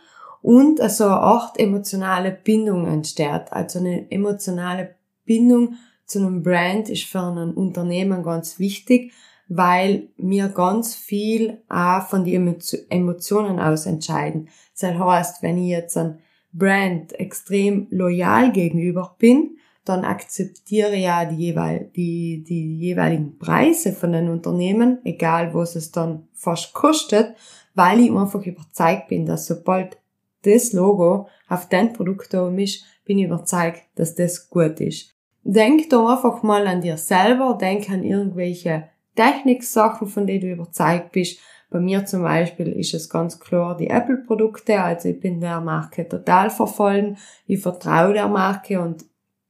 und 0.42 0.78
also 0.78 1.04
Art 1.06 1.58
emotionale 1.58 2.30
Bindung 2.32 2.86
entsteht. 2.86 3.50
Also 3.50 3.78
eine 3.78 4.10
emotionale 4.10 4.96
Bindung 5.24 5.76
zu 6.04 6.18
einem 6.18 6.42
Brand 6.42 6.90
ist 6.90 7.04
für 7.04 7.20
ein 7.20 7.54
Unternehmen 7.54 8.22
ganz 8.22 8.58
wichtig, 8.58 9.12
weil 9.48 10.08
wir 10.18 10.48
ganz 10.48 10.94
viel 10.94 11.62
auch 11.70 12.08
von 12.08 12.24
den 12.24 12.58
Emotionen 12.90 13.58
aus 13.58 13.86
entscheiden. 13.86 14.50
Das 14.78 14.92
heißt, 14.92 15.42
wenn 15.42 15.56
ich 15.56 15.70
jetzt 15.70 15.96
ein 15.96 16.18
Brand 16.52 17.18
extrem 17.18 17.86
loyal 17.88 18.52
gegenüber 18.52 19.16
bin, 19.18 19.57
dann 19.88 20.04
akzeptiere 20.04 20.96
ja 20.96 21.24
die, 21.24 21.36
jeweil, 21.36 21.90
die, 21.96 22.44
die 22.44 22.78
jeweiligen 22.78 23.38
Preise 23.38 23.92
von 23.92 24.12
den 24.12 24.28
Unternehmen, 24.28 24.98
egal 25.04 25.54
was 25.54 25.76
es 25.76 25.90
dann 25.92 26.28
fast 26.32 26.74
kostet, 26.74 27.34
weil 27.74 28.00
ich 28.00 28.10
einfach 28.10 28.44
überzeugt 28.44 29.08
bin, 29.08 29.26
dass 29.26 29.46
sobald 29.46 29.98
das 30.42 30.72
Logo 30.72 31.28
auf 31.48 31.68
dein 31.68 31.92
Produkt 31.92 32.34
oben 32.34 32.58
ist, 32.58 32.84
bin 33.04 33.18
ich 33.18 33.26
überzeugt, 33.26 33.82
dass 33.94 34.14
das 34.14 34.50
gut 34.50 34.80
ist. 34.80 35.14
Denk 35.42 35.88
da 35.90 36.14
einfach 36.14 36.42
mal 36.42 36.66
an 36.66 36.80
dir 36.80 36.98
selber, 36.98 37.56
denk 37.58 37.88
an 37.90 38.02
irgendwelche 38.02 38.88
Techniksachen, 39.14 40.06
von 40.06 40.26
denen 40.26 40.42
du 40.42 40.52
überzeugt 40.52 41.12
bist. 41.12 41.40
Bei 41.70 41.80
mir 41.80 42.06
zum 42.06 42.22
Beispiel 42.22 42.68
ist 42.68 42.94
es 42.94 43.10
ganz 43.10 43.40
klar 43.40 43.76
die 43.76 43.88
Apple-Produkte, 43.88 44.80
also 44.80 45.08
ich 45.08 45.20
bin 45.20 45.40
der 45.40 45.60
Marke 45.60 46.08
total 46.08 46.50
verfallen, 46.50 47.18
ich 47.46 47.60
vertraue 47.60 48.14
der 48.14 48.28
Marke 48.28 48.80
und 48.80 49.04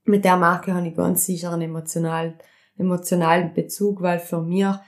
mit 0.09 0.25
der 0.25 0.37
Marke 0.37 0.75
habe 0.75 0.89
ich 0.89 0.97
ganz 0.97 1.27
sicher 1.27 1.53
einen 1.53 1.63
emotionalen, 1.63 2.35
emotionalen 2.77 3.55
Bezug, 3.55 4.03
weil 4.03 4.19
für 4.19 4.41
mir 4.41 4.81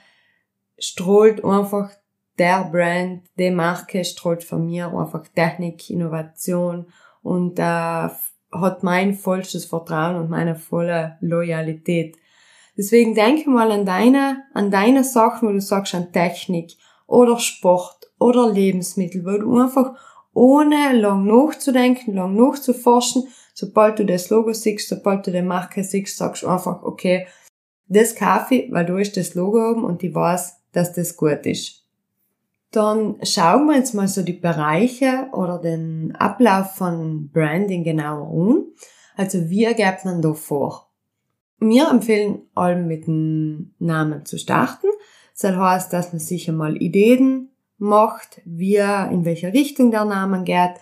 strahlt 0.77 1.43
einfach 1.45 1.91
der 2.37 2.63
Brand, 2.71 3.23
die 3.37 3.51
Marke 3.51 4.03
strahlt 4.03 4.43
für 4.43 4.57
mir 4.57 4.87
einfach 4.87 5.27
Technik, 5.27 5.89
Innovation 5.89 6.87
und 7.21 7.59
äh, 7.59 7.63
hat 7.63 8.83
mein 8.83 9.13
vollstes 9.13 9.65
Vertrauen 9.65 10.15
und 10.15 10.29
meine 10.29 10.55
volle 10.55 11.17
Loyalität. 11.21 12.17
Deswegen 12.77 13.13
denke 13.15 13.49
mal 13.49 13.71
an 13.71 13.85
deine, 13.85 14.43
an 14.53 14.71
deine 14.71 15.03
Sachen, 15.03 15.47
wo 15.47 15.53
du 15.53 15.61
sagst 15.61 15.93
an 15.93 16.11
Technik 16.11 16.77
oder 17.05 17.37
Sport 17.37 18.11
oder 18.19 18.51
Lebensmittel, 18.51 19.23
wo 19.25 19.37
du 19.37 19.59
einfach 19.59 19.93
ohne 20.33 20.93
lang 20.93 21.25
nachzudenken, 21.25 22.15
lang 22.15 22.35
nachzuforschen, 22.35 23.27
sobald 23.53 23.99
du 23.99 24.05
das 24.05 24.29
Logo 24.29 24.53
siehst, 24.53 24.89
sobald 24.89 25.27
du 25.27 25.31
die 25.31 25.41
Marke 25.41 25.83
siehst, 25.83 26.17
sagst 26.17 26.43
du 26.43 26.47
einfach, 26.47 26.83
okay, 26.83 27.27
das 27.87 28.15
kaufe 28.15 28.55
ich, 28.55 28.71
weil 28.71 28.85
du 28.85 28.95
ist 28.97 29.17
das 29.17 29.35
Logo 29.35 29.71
oben 29.71 29.83
und 29.83 30.01
ich 30.03 30.15
weiß, 30.15 30.55
dass 30.71 30.93
das 30.93 31.17
gut 31.17 31.45
ist. 31.45 31.85
Dann 32.71 33.17
schauen 33.23 33.65
wir 33.65 33.75
jetzt 33.75 33.93
mal 33.93 34.07
so 34.07 34.21
die 34.21 34.31
Bereiche 34.31 35.27
oder 35.33 35.59
den 35.59 36.15
Ablauf 36.15 36.75
von 36.75 37.29
Branding 37.29 37.83
genauer 37.83 38.29
an. 38.31 38.63
Also 39.17 39.49
wie 39.49 39.65
geht 39.65 40.05
man 40.05 40.21
da 40.21 40.33
vor? 40.33 40.89
Wir 41.59 41.89
empfehlen 41.89 42.43
allem 42.55 42.87
mit 42.87 43.07
dem 43.07 43.73
Namen 43.77 44.25
zu 44.25 44.37
starten. 44.37 44.87
Das 45.39 45.55
heißt, 45.55 45.91
dass 45.91 46.13
man 46.13 46.19
sich 46.19 46.47
einmal 46.47 46.77
Ideen 46.77 47.49
macht, 47.77 48.41
wie, 48.45 48.77
in 48.77 49.25
welche 49.25 49.51
Richtung 49.51 49.91
der 49.91 50.05
Name 50.05 50.43
geht, 50.43 50.79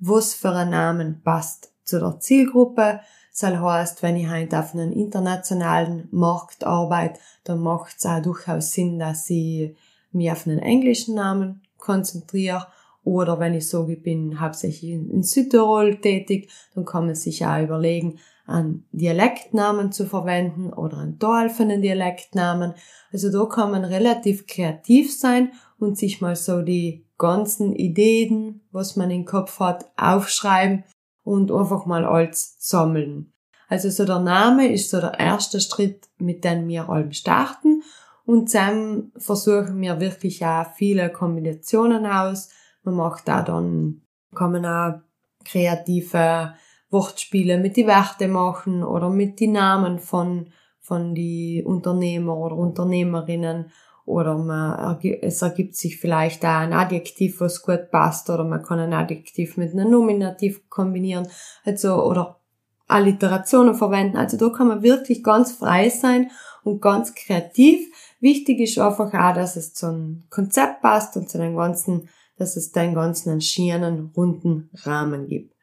was 0.00 0.34
für 0.34 0.50
ein 0.50 0.70
Namen 0.70 1.22
passt 1.22 1.72
zu 1.88 1.98
der 1.98 2.20
Zielgruppe. 2.20 3.00
Das 3.32 3.42
heißt, 3.42 4.02
wenn 4.02 4.16
ich 4.16 4.28
halt 4.28 4.54
auf 4.54 4.74
einem 4.74 4.92
internationalen 4.92 6.08
Markt 6.10 6.64
arbeite, 6.64 7.20
dann 7.44 7.60
macht 7.60 7.96
es 7.98 8.06
auch 8.06 8.20
durchaus 8.20 8.72
Sinn, 8.72 8.98
dass 8.98 9.30
ich 9.30 9.74
mich 10.12 10.30
auf 10.30 10.46
einen 10.46 10.58
englischen 10.58 11.14
Namen 11.14 11.62
konzentriere. 11.78 12.66
Oder 13.04 13.38
wenn 13.38 13.54
ich 13.54 13.68
sage, 13.68 13.94
ich 13.94 14.02
bin 14.02 14.40
hauptsächlich 14.40 14.90
in 14.90 15.22
Südtirol 15.22 16.00
tätig, 16.00 16.50
dann 16.74 16.84
kann 16.84 17.06
man 17.06 17.14
sich 17.14 17.46
auch 17.46 17.62
überlegen, 17.62 18.18
einen 18.46 18.86
Dialektnamen 18.92 19.92
zu 19.92 20.06
verwenden 20.06 20.72
oder 20.72 20.98
einen 20.98 21.18
einen 21.20 21.82
Dialektnamen. 21.82 22.74
Also 23.12 23.30
da 23.30 23.44
kann 23.46 23.70
man 23.70 23.84
relativ 23.84 24.46
kreativ 24.46 25.16
sein 25.16 25.52
und 25.78 25.96
sich 25.96 26.20
mal 26.20 26.34
so 26.34 26.62
die 26.62 27.06
ganzen 27.18 27.74
Ideen, 27.74 28.62
was 28.72 28.96
man 28.96 29.10
im 29.10 29.24
Kopf 29.24 29.60
hat, 29.60 29.90
aufschreiben 29.96 30.84
und 31.28 31.52
einfach 31.52 31.86
mal 31.86 32.04
alles 32.04 32.56
sammeln. 32.58 33.32
Also 33.68 33.90
so 33.90 34.04
der 34.04 34.20
Name 34.20 34.72
ist 34.72 34.90
so 34.90 35.00
der 35.00 35.18
erste 35.18 35.60
Schritt, 35.60 36.08
mit 36.18 36.44
dem 36.44 36.66
wir 36.68 36.88
allem 36.88 37.12
starten 37.12 37.82
und 38.24 38.52
dann 38.54 39.12
versuchen 39.16 39.80
wir 39.80 40.00
wirklich 40.00 40.44
auch 40.44 40.66
viele 40.74 41.10
Kombinationen 41.10 42.06
aus. 42.06 42.50
Man 42.82 42.94
macht 42.94 43.28
da 43.28 43.42
dann, 43.42 44.02
kann 44.34 44.52
man 44.52 44.66
auch 44.66 45.00
kreative 45.44 46.54
Wortspiele 46.90 47.58
mit 47.58 47.76
die 47.76 47.86
Werte 47.86 48.28
machen 48.28 48.82
oder 48.82 49.10
mit 49.10 49.40
die 49.40 49.48
Namen 49.48 49.98
von, 49.98 50.50
von 50.78 51.14
die 51.14 51.62
Unternehmer 51.64 52.36
oder 52.36 52.56
Unternehmerinnen 52.56 53.70
oder 54.08 54.36
man, 54.38 54.98
es 55.20 55.42
ergibt 55.42 55.76
sich 55.76 56.00
vielleicht 56.00 56.44
auch 56.44 56.60
ein 56.60 56.72
Adjektiv, 56.72 57.40
was 57.40 57.62
gut 57.62 57.90
passt, 57.90 58.30
oder 58.30 58.44
man 58.44 58.62
kann 58.62 58.78
ein 58.78 58.94
Adjektiv 58.94 59.56
mit 59.56 59.72
einem 59.72 59.90
Nominativ 59.90 60.68
kombinieren, 60.70 61.28
also, 61.64 62.02
oder 62.02 62.40
Alliterationen 62.88 63.74
verwenden. 63.74 64.16
Also 64.16 64.38
da 64.38 64.48
kann 64.48 64.68
man 64.68 64.82
wirklich 64.82 65.22
ganz 65.22 65.52
frei 65.52 65.90
sein 65.90 66.30
und 66.64 66.80
ganz 66.80 67.14
kreativ. 67.14 67.86
Wichtig 68.18 68.60
ist 68.60 68.78
einfach 68.78 69.12
auch, 69.12 69.34
dass 69.34 69.56
es 69.56 69.74
zum 69.74 70.24
Konzept 70.30 70.80
passt 70.80 71.16
und 71.16 71.28
zu 71.28 71.38
dem 71.38 71.54
ganzen, 71.54 72.08
dass 72.38 72.56
es 72.56 72.72
den 72.72 72.94
ganzen 72.94 73.30
einen 73.30 74.12
runden 74.16 74.70
Rahmen 74.72 75.26
gibt. 75.28 75.54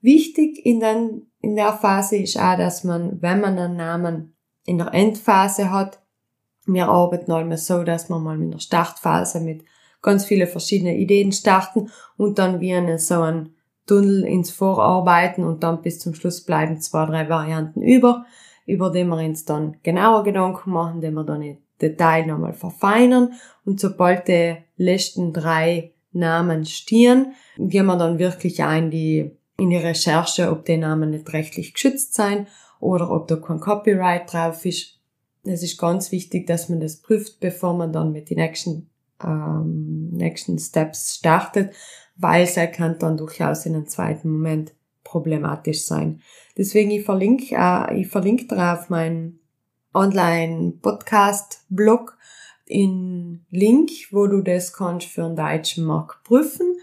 Wichtig 0.00 0.64
in, 0.64 0.78
den, 0.78 1.32
in 1.40 1.56
der 1.56 1.72
Phase 1.72 2.16
ist 2.16 2.38
auch, 2.38 2.56
dass 2.56 2.84
man, 2.84 3.20
wenn 3.20 3.40
man 3.40 3.58
einen 3.58 3.76
Namen 3.76 4.36
in 4.64 4.78
der 4.78 4.94
Endphase 4.94 5.72
hat, 5.72 6.00
wir 6.68 6.88
arbeiten 6.88 7.32
einmal 7.32 7.58
so, 7.58 7.82
dass 7.82 8.08
wir 8.08 8.18
mal 8.18 8.40
in 8.40 8.50
der 8.50 8.58
Startphase 8.58 9.40
mit 9.40 9.64
ganz 10.02 10.24
viele 10.24 10.46
verschiedene 10.46 10.96
Ideen 10.96 11.32
starten 11.32 11.90
und 12.16 12.38
dann 12.38 12.60
wie 12.60 12.74
eine, 12.74 12.98
so 12.98 13.22
ein 13.22 13.54
Tunnel 13.86 14.24
ins 14.24 14.50
Vorarbeiten 14.50 15.44
und 15.44 15.62
dann 15.62 15.82
bis 15.82 15.98
zum 15.98 16.14
Schluss 16.14 16.44
bleiben 16.44 16.80
zwei, 16.80 17.06
drei 17.06 17.28
Varianten 17.28 17.82
über, 17.82 18.26
über 18.66 18.90
die 18.90 19.04
wir 19.04 19.16
uns 19.16 19.44
dann 19.44 19.78
genauer 19.82 20.24
Gedanken 20.24 20.70
machen, 20.70 21.00
die 21.00 21.10
wir 21.10 21.24
dann 21.24 21.42
im 21.42 21.58
Detail 21.80 22.26
nochmal 22.26 22.52
verfeinern 22.52 23.32
und 23.64 23.80
sobald 23.80 24.28
die 24.28 24.56
letzten 24.76 25.32
drei 25.32 25.92
Namen 26.12 26.64
stehen, 26.66 27.34
gehen 27.56 27.86
wir 27.86 27.96
dann 27.96 28.18
wirklich 28.18 28.62
ein 28.62 28.90
die, 28.90 29.30
in 29.56 29.70
die 29.70 29.76
Recherche, 29.76 30.50
ob 30.50 30.64
die 30.64 30.76
Namen 30.76 31.10
nicht 31.10 31.32
rechtlich 31.32 31.72
geschützt 31.72 32.14
sein 32.14 32.46
oder 32.80 33.10
ob 33.10 33.28
da 33.28 33.36
kein 33.36 33.60
Copyright 33.60 34.32
drauf 34.32 34.64
ist. 34.64 34.97
Es 35.48 35.62
ist 35.62 35.78
ganz 35.78 36.12
wichtig, 36.12 36.46
dass 36.46 36.68
man 36.68 36.80
das 36.80 36.96
prüft, 36.96 37.40
bevor 37.40 37.72
man 37.74 37.92
dann 37.92 38.12
mit 38.12 38.28
den 38.30 38.38
nächsten, 38.38 38.88
ähm, 39.22 40.10
nächsten 40.10 40.58
Steps 40.58 41.16
startet, 41.16 41.74
weil 42.16 42.44
es 42.44 42.54
kann 42.72 42.98
dann 42.98 43.16
durchaus 43.16 43.64
in 43.66 43.74
einem 43.74 43.86
zweiten 43.86 44.30
Moment 44.30 44.72
problematisch 45.04 45.84
sein. 45.84 46.22
Deswegen 46.56 46.90
ich 46.90 47.04
verlinke, 47.04 47.54
äh, 47.56 48.00
ich 48.00 48.08
verlinke 48.08 48.46
darauf 48.46 48.88
meinen 48.90 49.38
Online-Podcast-Blog 49.94 52.18
in 52.66 53.46
Link, 53.50 53.90
wo 54.10 54.26
du 54.26 54.42
das 54.42 54.72
kannst 54.72 55.06
für 55.08 55.22
den 55.22 55.36
deutschen 55.36 55.84
Markt 55.84 56.24
prüfen 56.24 56.74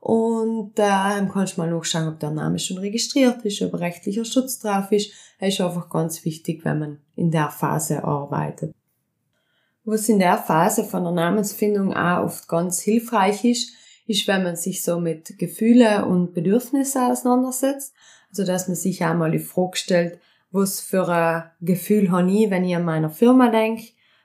und 0.00 0.72
da 0.76 1.18
ähm, 1.18 1.28
kannst 1.28 1.56
du 1.56 1.60
mal 1.60 1.70
nachschauen, 1.70 2.08
ob 2.08 2.20
der 2.20 2.30
Name 2.30 2.58
schon 2.58 2.78
registriert 2.78 3.44
ist, 3.44 3.60
ob 3.62 3.74
rechtlicher 3.74 4.24
Schutz 4.24 4.58
drauf 4.58 4.92
ist. 4.92 5.12
Ist 5.40 5.60
einfach 5.60 5.88
ganz 5.88 6.24
wichtig, 6.24 6.64
wenn 6.64 6.78
man 6.78 6.98
in 7.14 7.30
der 7.30 7.50
Phase 7.50 8.02
arbeitet. 8.02 8.74
Was 9.84 10.08
in 10.08 10.18
der 10.18 10.36
Phase 10.36 10.84
von 10.84 11.04
der 11.04 11.12
Namensfindung 11.12 11.94
auch 11.94 12.24
oft 12.24 12.48
ganz 12.48 12.80
hilfreich 12.80 13.44
ist, 13.44 13.72
ist, 14.06 14.26
wenn 14.26 14.42
man 14.42 14.56
sich 14.56 14.82
so 14.82 14.98
mit 14.98 15.38
Gefühle 15.38 16.06
und 16.06 16.34
Bedürfnisse 16.34 17.06
auseinandersetzt. 17.06 17.94
Also, 18.30 18.44
dass 18.44 18.68
man 18.68 18.74
sich 18.74 19.04
auch 19.04 19.14
mal 19.14 19.30
die 19.30 19.38
Frage 19.38 19.76
stellt, 19.76 20.18
was 20.50 20.80
für 20.80 21.08
ein 21.08 21.50
Gefühl 21.60 22.10
habe 22.10 22.30
ich, 22.30 22.50
wenn 22.50 22.64
ich 22.64 22.74
an 22.74 22.84
meiner 22.84 23.10
Firma 23.10 23.50
denke? 23.50 23.84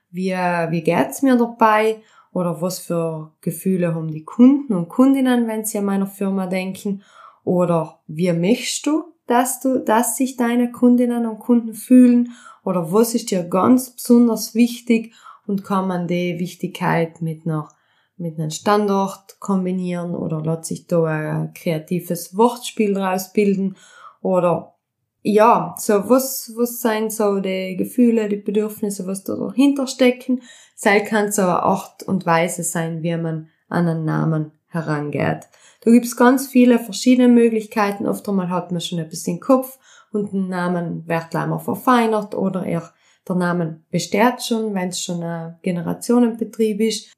Wie, 0.10 0.32
wie 0.32 0.82
geht's 0.82 1.22
mir 1.22 1.38
dabei? 1.38 2.02
Oder 2.34 2.62
was 2.62 2.80
für 2.80 3.32
Gefühle 3.42 3.94
haben 3.94 4.12
die 4.12 4.24
Kunden 4.24 4.74
und 4.74 4.90
Kundinnen, 4.90 5.48
wenn 5.48 5.66
sie 5.66 5.78
an 5.78 5.86
meiner 5.86 6.08
Firma 6.08 6.48
denken? 6.48 7.04
Oder 7.44 8.00
wie 8.08 8.32
möchtest 8.34 8.88
du, 8.88 9.13
dass 9.28 9.60
du, 9.60 9.80
dass 9.80 10.18
sich 10.18 10.38
deine 10.38 10.72
Kundinnen 10.72 11.26
und 11.26 11.40
Kunden 11.40 11.74
fühlen? 11.74 12.32
Oder 12.64 12.92
was 12.92 13.16
ist 13.16 13.32
dir 13.32 13.44
ganz 13.44 13.92
besonders 13.92 14.56
wichtig? 14.56 15.14
Und 15.46 15.64
kann 15.64 15.88
man 15.88 16.08
die 16.08 16.40
Wichtigkeit 16.40 17.22
mit 17.22 17.46
einer, 17.46 17.70
mit 18.18 18.40
einem 18.40 18.50
Standort 18.50 19.40
kombinieren? 19.40 20.16
Oder 20.16 20.42
lässt 20.42 20.66
sich 20.66 20.88
da 20.88 21.04
ein 21.04 21.54
kreatives 21.54 22.38
Wortspiel 22.38 22.98
rausbilden? 22.98 23.76
Oder 24.22 24.74
ja, 25.22 25.74
so 25.78 26.10
was, 26.10 26.52
was 26.58 26.82
sind 26.82 27.12
so 27.12 27.40
die 27.40 27.78
Gefühle, 27.78 28.28
die 28.28 28.36
Bedürfnisse, 28.36 29.08
was 29.08 29.24
da 29.24 29.36
dahinter 29.36 29.88
stecken? 29.88 30.42
Sei 30.76 31.00
kann 31.00 31.32
so 31.32 31.44
eine 31.44 31.64
Art 31.64 32.04
und 32.04 32.26
Weise 32.26 32.64
sein, 32.64 33.04
wie 33.04 33.16
man 33.16 33.50
an 33.70 33.88
einen 33.88 34.06
Namen 34.06 34.52
herangeht. 34.68 35.48
Da 35.84 35.92
gibt's 35.92 36.16
ganz 36.16 36.48
viele 36.48 36.80
verschiedene 36.80 37.28
Möglichkeiten. 37.28 38.08
Oft 38.08 38.28
einmal 38.30 38.50
hat 38.50 38.72
man 38.72 38.80
schon 38.80 39.00
etwas 39.00 39.28
im 39.28 39.40
Kopf 39.40 39.78
und 40.12 40.32
ein 40.34 40.48
Namen 40.48 41.08
wird 41.08 41.36
einmal 41.36 41.60
verfeinert 41.60 42.36
oder 42.36 42.66
er, 42.66 42.94
der 43.28 43.36
Name 43.36 43.82
besteht 43.92 44.44
schon, 44.44 44.74
wenn 44.74 44.90
es 44.90 45.02
schon 45.02 45.22
ein 45.24 45.58
Generationenbetrieb 45.62 46.80
ist. 46.80 47.12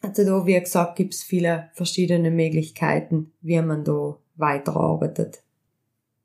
Also 0.00 0.24
da, 0.24 0.46
wie 0.46 0.58
gesagt, 0.58 0.96
gibt's 0.96 1.22
viele 1.22 1.70
verschiedene 1.74 2.30
Möglichkeiten, 2.30 3.32
wie 3.40 3.60
man 3.60 3.84
da 3.84 4.16
weiterarbeitet. 4.36 5.42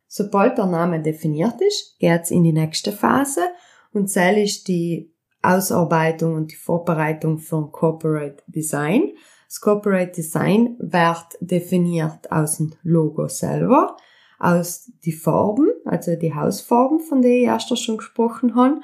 Sobald 0.08 0.58
der 0.58 0.68
Name 0.68 1.02
definiert 1.02 1.62
ist, 1.62 1.98
geht's 2.00 2.32
in 2.32 2.44
die 2.44 2.54
nächste 2.54 2.92
Phase 2.92 3.42
und 3.94 4.10
zähl 4.10 4.38
ist 4.44 4.68
die 4.68 5.12
Ausarbeitung 5.42 6.36
und 6.36 6.52
die 6.52 6.58
Vorbereitung 6.58 7.40
für 7.40 7.58
ein 7.58 7.72
Corporate 7.72 8.44
Design. 8.48 9.14
Das 9.52 9.60
Corporate 9.60 10.14
Design 10.14 10.78
wird 10.80 11.38
definiert 11.42 12.32
aus 12.32 12.56
dem 12.56 12.72
Logo 12.84 13.28
selber, 13.28 13.98
aus 14.40 14.90
die 15.04 15.12
Farben, 15.12 15.68
also 15.84 16.16
die 16.16 16.34
Hausfarben, 16.34 17.02
von 17.02 17.22
denen 17.22 17.42
ich 17.42 17.48
erst 17.48 17.78
schon 17.78 17.98
gesprochen 17.98 18.56
habe, 18.56 18.80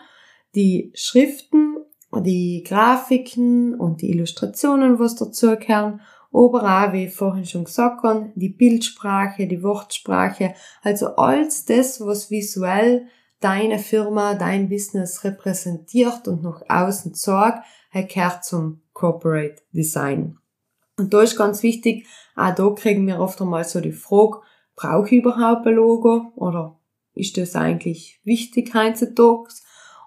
die 0.55 0.91
Schriften, 0.93 1.77
die 2.19 2.65
Grafiken 2.67 3.75
und 3.75 4.01
die 4.01 4.09
Illustrationen, 4.09 4.99
was 4.99 5.15
dazugehören 5.15 6.01
aber 6.33 6.63
auch, 6.63 6.91
wie 6.91 7.05
ich 7.05 7.15
vorhin 7.15 7.45
schon 7.45 7.63
gesagt 7.63 8.03
habe, 8.03 8.33
die 8.35 8.49
Bildsprache, 8.49 9.47
die 9.47 9.63
Wortsprache, 9.63 10.53
also 10.83 11.15
alles 11.15 11.63
das, 11.63 12.01
was 12.01 12.29
visuell 12.29 13.07
deine 13.39 13.79
Firma, 13.79 14.33
dein 14.33 14.67
Business 14.67 15.23
repräsentiert 15.23 16.27
und 16.27 16.43
nach 16.43 16.61
außen 16.67 17.13
zeigt, 17.13 17.63
gehört 17.93 18.43
zum 18.43 18.81
Corporate 18.91 19.61
Design. 19.71 20.37
Und 20.97 21.13
da 21.13 21.21
ist 21.21 21.37
ganz 21.37 21.63
wichtig, 21.63 22.07
auch 22.35 22.55
da 22.55 22.69
kriegen 22.71 23.07
wir 23.07 23.19
oft 23.19 23.41
einmal 23.41 23.63
so 23.63 23.79
die 23.79 23.91
Frage, 23.91 24.41
brauche 24.75 25.07
ich 25.07 25.23
überhaupt 25.23 25.65
ein 25.67 25.75
Logo 25.75 26.31
oder 26.35 26.79
ist 27.13 27.37
das 27.37 27.55
eigentlich 27.55 28.19
wichtig 28.23 28.73
heutzutage? 28.73 29.49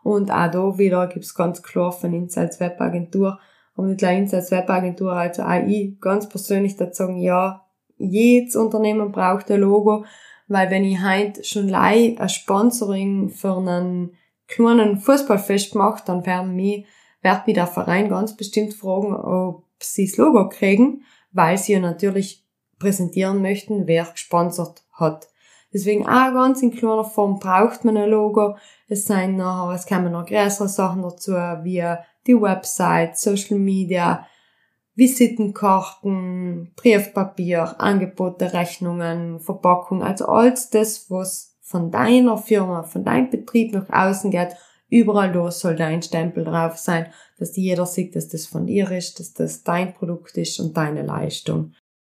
Und 0.02 0.30
auch 0.30 0.50
da 0.50 0.78
wieder 0.78 1.06
gibt's 1.06 1.34
ganz 1.34 1.62
klar 1.62 1.92
von 1.92 2.12
Insights 2.12 2.58
Webagentur 2.58 3.38
und 3.76 3.88
mit 3.88 4.02
Lines 4.02 4.34
als 4.34 4.50
Webagentur, 4.50 5.12
also 5.12 5.42
auch 5.42 5.66
ich 5.66 6.00
ganz 6.00 6.28
persönlich 6.28 6.76
dazu 6.76 7.04
sagen, 7.04 7.18
ja, 7.18 7.66
jedes 7.96 8.56
Unternehmen 8.56 9.12
braucht 9.12 9.50
ein 9.50 9.60
Logo, 9.60 10.04
weil 10.48 10.70
wenn 10.70 10.84
ich 10.84 11.02
heute 11.02 11.44
schon 11.44 11.68
lei 11.68 12.16
ein 12.18 12.28
Sponsoring 12.28 13.28
für 13.30 13.56
einen 13.56 14.16
kleinen 14.48 14.98
Fußballfest 14.98 15.74
mache, 15.74 16.02
dann 16.06 16.26
werden 16.26 16.56
mich, 16.56 16.86
wird 17.22 17.46
mich 17.46 17.54
der 17.54 17.66
Verein 17.66 18.08
ganz 18.08 18.36
bestimmt 18.36 18.74
fragen, 18.74 19.14
ob 19.14 19.64
sie 19.82 20.06
das 20.06 20.16
Logo 20.16 20.48
kriegen, 20.48 21.02
weil 21.32 21.58
sie 21.58 21.74
ja 21.74 21.80
natürlich 21.80 22.44
präsentieren 22.78 23.42
möchten, 23.42 23.86
wer 23.86 24.04
gesponsert 24.04 24.82
hat. 24.92 25.28
Deswegen 25.72 26.06
auch 26.06 26.32
ganz 26.32 26.62
in 26.62 26.72
kleiner 26.72 27.04
Form 27.04 27.38
braucht 27.38 27.84
man 27.84 27.96
ein 27.96 28.10
Logo. 28.10 28.56
Es 28.88 29.04
sind 29.04 29.36
noch, 29.36 29.72
es 29.72 29.86
kommen 29.86 30.12
noch 30.12 30.26
größere 30.26 30.68
Sachen 30.68 31.02
dazu, 31.02 31.32
wie 31.32 31.84
die 32.26 32.40
Website, 32.40 33.16
Social 33.16 33.58
Media, 33.58 34.26
Visitenkarten, 34.96 36.72
Briefpapier, 36.74 37.80
Angebote, 37.80 38.52
Rechnungen, 38.52 39.40
Verpackung, 39.40 40.02
also 40.02 40.26
alles 40.26 40.70
das, 40.70 41.10
was 41.10 41.56
von 41.62 41.92
deiner 41.92 42.36
Firma, 42.36 42.82
von 42.82 43.04
deinem 43.04 43.30
Betrieb 43.30 43.72
nach 43.72 43.88
außen 43.88 44.30
geht, 44.32 44.56
überall 44.90 45.32
da 45.32 45.50
soll 45.50 45.76
dein 45.76 46.02
Stempel 46.02 46.44
drauf 46.44 46.76
sein, 46.76 47.06
dass 47.38 47.56
jeder 47.56 47.86
sieht, 47.86 48.14
dass 48.16 48.28
das 48.28 48.46
von 48.46 48.66
dir 48.66 48.90
ist, 48.90 49.18
dass 49.18 49.32
das 49.32 49.62
dein 49.62 49.94
Produkt 49.94 50.36
ist 50.36 50.60
und 50.60 50.76
deine 50.76 51.02
Leistung. 51.02 51.72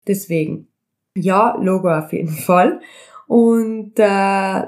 Deswegen, 0.06 0.68
ja, 1.14 1.56
Logo 1.60 1.90
auf 1.90 2.12
jeden 2.12 2.28
Fall. 2.28 2.80
Und 3.28 3.92
äh, 3.98 4.62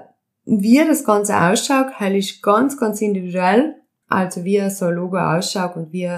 wie 0.45 0.79
das 0.87 1.05
Ganze 1.05 1.41
ausschaut, 1.41 1.99
halt 1.99 2.17
ist 2.17 2.43
ganz, 2.43 2.79
ganz 2.79 3.01
individuell. 3.01 3.77
Also 4.09 4.45
wie 4.45 4.69
so 4.71 4.87
ein 4.87 4.95
Logo 4.95 5.19
ausschaut 5.19 5.77
und 5.77 5.93
wie 5.93 6.11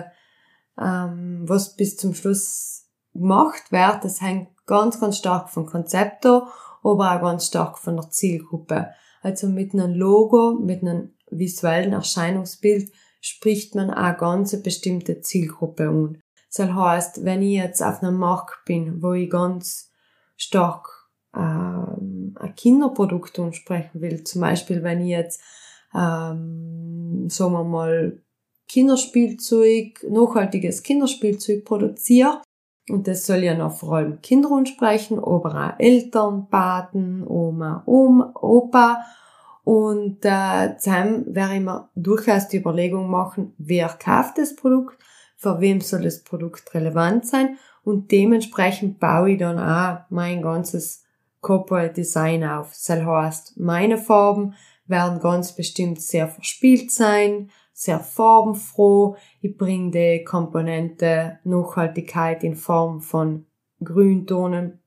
ähm, 0.79 1.44
was 1.46 1.77
bis 1.77 1.96
zum 1.96 2.14
Schluss 2.14 2.87
gemacht 3.14 3.72
wird, 3.72 4.05
das 4.05 4.20
hängt 4.20 4.49
ganz, 4.66 5.01
ganz 5.01 5.18
stark 5.18 5.49
vom 5.49 5.66
Konzept 5.66 6.27
ab, 6.27 6.53
aber 6.83 7.16
auch 7.16 7.22
ganz 7.22 7.46
stark 7.46 7.79
von 7.79 7.96
der 7.96 8.11
Zielgruppe. 8.11 8.88
Also 9.22 9.49
mit 9.49 9.72
einem 9.72 9.94
Logo, 9.94 10.59
mit 10.61 10.83
einem 10.83 11.15
visuellen 11.30 11.92
Erscheinungsbild 11.92 12.90
spricht 13.20 13.74
man 13.74 13.90
auch 13.90 14.16
ganz 14.18 14.60
bestimmte 14.62 15.20
Zielgruppe 15.20 15.88
an. 15.88 16.20
Das 16.54 16.70
heißt, 16.70 17.24
wenn 17.24 17.42
ich 17.42 17.56
jetzt 17.56 17.82
auf 17.82 18.02
einem 18.02 18.16
Markt 18.16 18.64
bin, 18.64 19.02
wo 19.02 19.12
ich 19.12 19.28
ganz 19.28 19.90
stark 20.36 20.88
ähm, 21.34 22.34
ein 22.38 22.54
Kinderprodukt 22.56 23.38
ansprechen 23.38 24.00
will, 24.00 24.24
zum 24.24 24.40
Beispiel 24.40 24.82
wenn 24.82 25.02
ich 25.02 25.10
jetzt 25.10 25.42
ähm, 25.96 27.28
sagen 27.30 27.52
wir 27.52 27.64
mal, 27.64 28.20
Kinderspielzeug, 28.68 30.04
nachhaltiges 30.08 30.82
Kinderspielzeug 30.82 31.64
produziere. 31.64 32.42
Und 32.88 33.08
das 33.08 33.26
soll 33.26 33.38
ja 33.38 33.54
noch 33.54 33.72
vor 33.72 33.94
allem 33.94 34.20
Kinder 34.22 34.50
ansprechen, 34.52 35.18
aber 35.18 35.74
auch 35.74 35.80
Eltern, 35.80 36.48
Paten, 36.48 37.26
Oma, 37.26 37.82
Oma, 37.86 38.32
Opa. 38.34 39.04
Und 39.66 40.24
äh, 40.24 40.79
zusammen 40.79 41.35
werde 41.35 41.55
ich 41.57 41.61
mir 41.61 41.88
durchaus 41.96 42.46
die 42.46 42.59
Überlegung 42.59 43.11
machen, 43.11 43.52
wer 43.59 43.88
kauft 43.88 44.38
das 44.38 44.55
Produkt, 44.55 44.96
für 45.37 45.61
wem 45.61 45.81
soll 45.81 46.02
das 46.02 46.22
Produkt 46.22 46.72
relevant 46.72 47.26
sein 47.26 47.59
und 47.83 48.12
dementsprechend 48.12 49.00
baue 49.00 49.33
ich 49.33 49.38
dann 49.38 49.59
auch 49.59 50.05
mein 50.09 50.40
ganzes 50.40 51.02
Corporate 51.40 51.94
Design 51.94 52.44
auf. 52.44 52.68
Das 52.70 53.05
heißt, 53.05 53.59
meine 53.59 53.98
Farben, 53.98 54.55
werden 54.87 55.20
ganz 55.20 55.55
bestimmt 55.55 56.00
sehr 56.00 56.29
verspielt 56.29 56.90
sein, 56.90 57.50
sehr 57.72 58.00
farbenfroh. 58.00 59.16
Ich 59.40 59.57
bringe 59.57 59.90
die 59.90 60.24
Komponente 60.24 61.38
Nachhaltigkeit 61.44 62.42
in 62.44 62.57
Form 62.57 63.00
von 63.00 63.46
Grüntonen, 63.83 64.81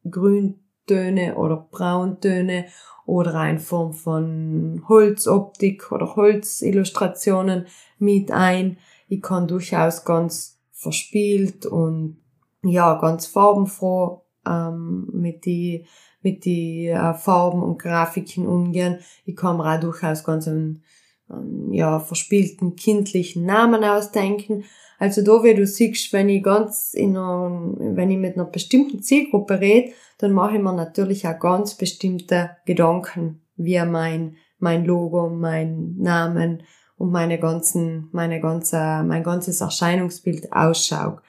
Grüntöne 0.89 1.35
oder 1.35 1.67
Brauntöne 1.71 2.65
oder 3.05 3.47
in 3.49 3.59
Form 3.59 3.93
von 3.93 4.83
Holzoptik 4.87 5.91
oder 5.91 6.15
Holzillustrationen 6.15 7.67
mit 7.97 8.31
ein. 8.31 8.77
Ich 9.07 9.21
kann 9.21 9.47
durchaus 9.47 10.03
ganz 10.03 10.59
verspielt 10.71 11.65
und 11.65 12.17
ja, 12.63 12.95
ganz 12.99 13.25
farbenfroh 13.27 14.23
ähm, 14.45 15.07
mit 15.13 15.45
die 15.45 15.85
mit 16.21 16.43
die 16.43 16.87
äh, 16.87 17.13
Farben 17.13 17.63
und 17.63 17.79
Grafiken 17.79 18.45
umgehen. 18.45 18.99
Ich 19.25 19.37
kann 19.37 19.57
mir 19.57 19.73
auch 19.73 19.79
durchaus 19.79 20.25
ganz 20.25 20.49
einen, 20.49 20.83
einen 21.29 21.71
ja, 21.71 21.99
verspielten 21.99 22.75
kindlichen 22.75 23.45
Namen 23.45 23.85
ausdenken. 23.85 24.65
Also 24.99 25.23
da, 25.23 25.43
wie 25.43 25.55
du 25.55 25.65
siehst, 25.65 26.11
wenn 26.11 26.29
ich 26.29 26.43
ganz 26.43 26.93
in 26.93 27.17
einer, 27.17 27.73
wenn 27.79 28.11
ich 28.11 28.17
mit 28.17 28.35
einer 28.35 28.45
bestimmten 28.45 29.01
Zielgruppe 29.01 29.59
rede, 29.59 29.93
dann 30.17 30.33
mache 30.33 30.57
ich 30.57 30.61
mir 30.61 30.73
natürlich 30.73 31.25
auch 31.25 31.39
ganz 31.39 31.75
bestimmte 31.75 32.57
Gedanken, 32.65 33.41
wie 33.55 33.79
mein, 33.85 34.35
mein 34.59 34.85
Logo, 34.85 35.29
mein 35.29 35.95
Namen 35.97 36.63
und 36.97 37.11
meine 37.11 37.39
ganzen, 37.39 38.09
meine 38.11 38.41
ganze, 38.41 39.03
mein 39.05 39.23
ganzes 39.23 39.61
Erscheinungsbild 39.61 40.51
ausschaut. 40.51 41.21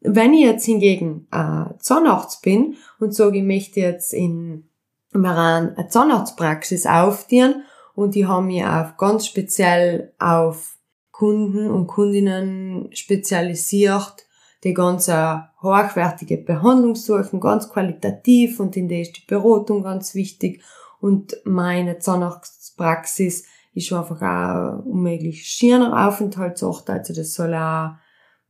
Wenn 0.00 0.32
ich 0.32 0.44
jetzt 0.44 0.64
hingegen 0.64 1.26
äh, 1.32 1.76
Zahnarzt 1.80 2.42
bin 2.42 2.76
und 3.00 3.14
sage, 3.14 3.38
ich 3.38 3.44
möchte 3.44 3.80
jetzt 3.80 4.14
in 4.14 4.68
Maran 5.12 5.74
eine 5.74 5.88
Zahnarztpraxis 5.88 6.86
aufdienen 6.86 7.64
und 7.96 8.14
die 8.14 8.26
haben 8.26 8.46
mich 8.46 8.64
auch 8.64 8.96
ganz 8.96 9.26
speziell 9.26 10.12
auf 10.20 10.77
Kunden 11.18 11.68
und 11.68 11.88
Kundinnen 11.88 12.90
spezialisiert, 12.94 14.24
die 14.62 14.72
ganz 14.72 15.08
hochwertige 15.08 16.36
Behandlung 16.38 16.94
suchen, 16.94 17.40
ganz 17.40 17.68
qualitativ 17.68 18.60
und 18.60 18.76
in 18.76 18.88
der 18.88 19.00
ist 19.00 19.16
die 19.16 19.26
Beratung 19.26 19.82
ganz 19.82 20.14
wichtig. 20.14 20.62
Und 21.00 21.36
meine 21.44 21.98
Zahnarztpraxis 21.98 23.46
ist 23.74 23.92
einfach 23.92 24.22
auch 24.22 24.86
unmöglich 24.86 25.44
schöner 25.44 26.06
Aufenthaltsort, 26.06 26.88
also 26.88 27.12
das 27.12 27.34
soll 27.34 27.52
auch 27.52 27.96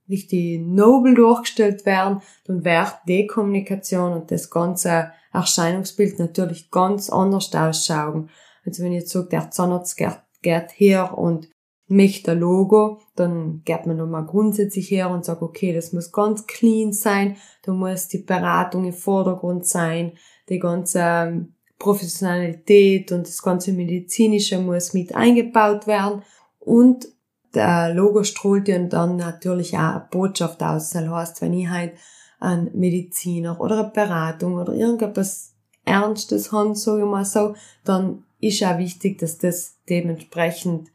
richtig 0.06 0.60
nobel 0.60 1.14
durchgestellt 1.14 1.86
werden, 1.86 2.20
dann 2.44 2.66
wird 2.66 2.98
die 3.06 3.26
Kommunikation 3.26 4.12
und 4.12 4.30
das 4.30 4.50
ganze 4.50 5.12
Erscheinungsbild 5.32 6.18
natürlich 6.18 6.70
ganz 6.70 7.08
anders 7.08 7.54
ausschauen. 7.54 8.28
Also 8.66 8.84
wenn 8.84 8.92
ich 8.92 9.00
jetzt 9.00 9.12
sage, 9.12 9.28
der 9.30 9.50
Zahnarzt 9.50 9.96
geht, 9.96 10.20
geht 10.42 10.68
her 10.76 11.16
und 11.16 11.48
möchte 11.88 12.32
ein 12.32 12.40
Logo, 12.40 13.00
dann 13.16 13.62
geht 13.64 13.86
man 13.86 13.96
nochmal 13.96 14.26
grundsätzlich 14.26 14.90
her 14.90 15.10
und 15.10 15.24
sagt, 15.24 15.42
okay, 15.42 15.72
das 15.72 15.92
muss 15.92 16.12
ganz 16.12 16.46
clean 16.46 16.92
sein, 16.92 17.36
da 17.62 17.72
muss 17.72 18.08
die 18.08 18.18
Beratung 18.18 18.84
im 18.84 18.92
Vordergrund 18.92 19.66
sein, 19.66 20.12
die 20.48 20.58
ganze 20.58 21.00
ähm, 21.00 21.54
Professionalität 21.78 23.12
und 23.12 23.26
das 23.26 23.42
ganze 23.42 23.72
Medizinische 23.72 24.58
muss 24.58 24.92
mit 24.94 25.14
eingebaut 25.14 25.86
werden. 25.86 26.22
Und 26.58 27.08
der 27.54 27.94
Logo 27.94 28.24
strahlt 28.24 28.68
ja 28.68 28.78
dann 28.78 29.16
natürlich 29.16 29.74
auch 29.74 29.94
eine 29.94 30.08
Botschaft 30.10 30.62
aus. 30.62 30.90
Das 30.90 31.08
heißt, 31.08 31.40
wenn 31.40 31.54
ich 31.54 31.68
halt 31.68 31.92
ein 32.40 32.70
Mediziner 32.74 33.60
oder 33.60 33.80
eine 33.80 33.90
Beratung 33.90 34.54
oder 34.54 34.72
irgendetwas 34.72 35.54
Ernstes 35.84 36.52
habe, 36.52 36.74
sage 36.74 37.02
ich 37.02 37.06
mal 37.08 37.24
so, 37.24 37.54
dann 37.84 38.24
ist 38.40 38.62
auch 38.62 38.78
wichtig, 38.78 39.18
dass 39.18 39.38
das 39.38 39.78
dementsprechend 39.88 40.90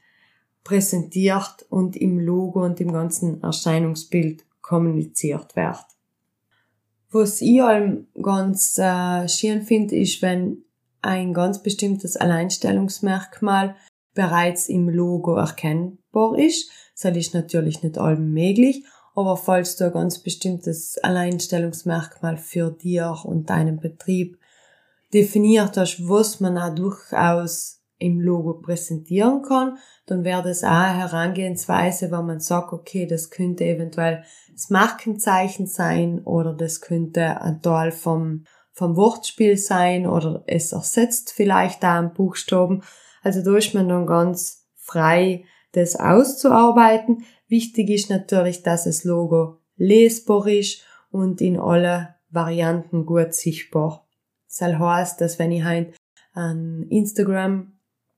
präsentiert 0.63 1.65
und 1.69 1.95
im 1.95 2.19
Logo 2.19 2.63
und 2.63 2.79
im 2.79 2.91
ganzen 2.91 3.41
Erscheinungsbild 3.43 4.45
kommuniziert 4.61 5.55
wird. 5.55 5.85
Was 7.11 7.41
ich 7.41 7.61
allem 7.61 8.07
ganz 8.21 8.77
äh, 8.79 9.27
schön 9.27 9.61
finde, 9.61 9.95
ist, 9.95 10.21
wenn 10.21 10.63
ein 11.01 11.33
ganz 11.33 11.61
bestimmtes 11.61 12.17
Alleinstellungsmerkmal 12.17 13.75
bereits 14.13 14.69
im 14.69 14.89
Logo 14.89 15.35
erkennbar 15.35 16.37
ist. 16.37 16.71
Das 16.99 17.15
ist 17.15 17.33
natürlich 17.33 17.83
nicht 17.83 17.97
allem 17.97 18.33
möglich, 18.33 18.85
aber 19.15 19.37
falls 19.37 19.75
du 19.75 19.85
ein 19.85 19.93
ganz 19.93 20.19
bestimmtes 20.19 20.97
Alleinstellungsmerkmal 20.99 22.37
für 22.37 22.71
dir 22.71 23.15
und 23.23 23.49
deinen 23.49 23.79
Betrieb 23.79 24.39
definiert 25.13 25.77
hast, 25.77 26.07
was 26.07 26.39
man 26.39 26.57
auch 26.57 26.73
durchaus 26.73 27.81
im 27.99 28.19
Logo 28.19 28.55
präsentieren 28.55 29.41
kann, 29.43 29.77
dann 30.05 30.23
wäre 30.23 30.43
das 30.43 30.63
auch 30.63 30.69
eine 30.69 30.97
Herangehensweise, 30.99 32.11
wo 32.11 32.21
man 32.21 32.39
sagt, 32.39 32.73
okay, 32.73 33.07
das 33.07 33.29
könnte 33.29 33.65
eventuell 33.65 34.23
das 34.51 34.69
Markenzeichen 34.69 35.65
sein 35.65 36.19
oder 36.19 36.53
das 36.53 36.81
könnte 36.81 37.41
ein 37.41 37.61
Teil 37.61 37.91
vom, 37.91 38.45
vom 38.71 38.97
Wortspiel 38.97 39.57
sein 39.57 40.05
oder 40.05 40.43
es 40.45 40.73
ersetzt 40.73 41.31
vielleicht 41.33 41.83
da 41.83 41.99
einen 41.99 42.13
Buchstaben. 42.13 42.83
Also 43.21 43.41
da 43.41 43.57
ist 43.57 43.73
man 43.73 43.87
dann 43.87 44.05
ganz 44.05 44.67
frei, 44.75 45.45
das 45.71 45.95
auszuarbeiten. 45.95 47.23
Wichtig 47.47 47.89
ist 47.89 48.09
natürlich, 48.09 48.61
dass 48.63 48.83
das 48.83 49.03
Logo 49.03 49.59
lesbar 49.75 50.47
ist 50.47 50.83
und 51.11 51.41
in 51.41 51.59
alle 51.59 52.15
Varianten 52.29 53.05
gut 53.05 53.33
sichtbar. 53.33 54.07
Das 54.47 54.61
heißt, 54.61 55.21
dass 55.21 55.39
wenn 55.39 55.51
ich 55.51 55.63
halt 55.63 55.95
an 56.33 56.85
Instagram 56.89 57.72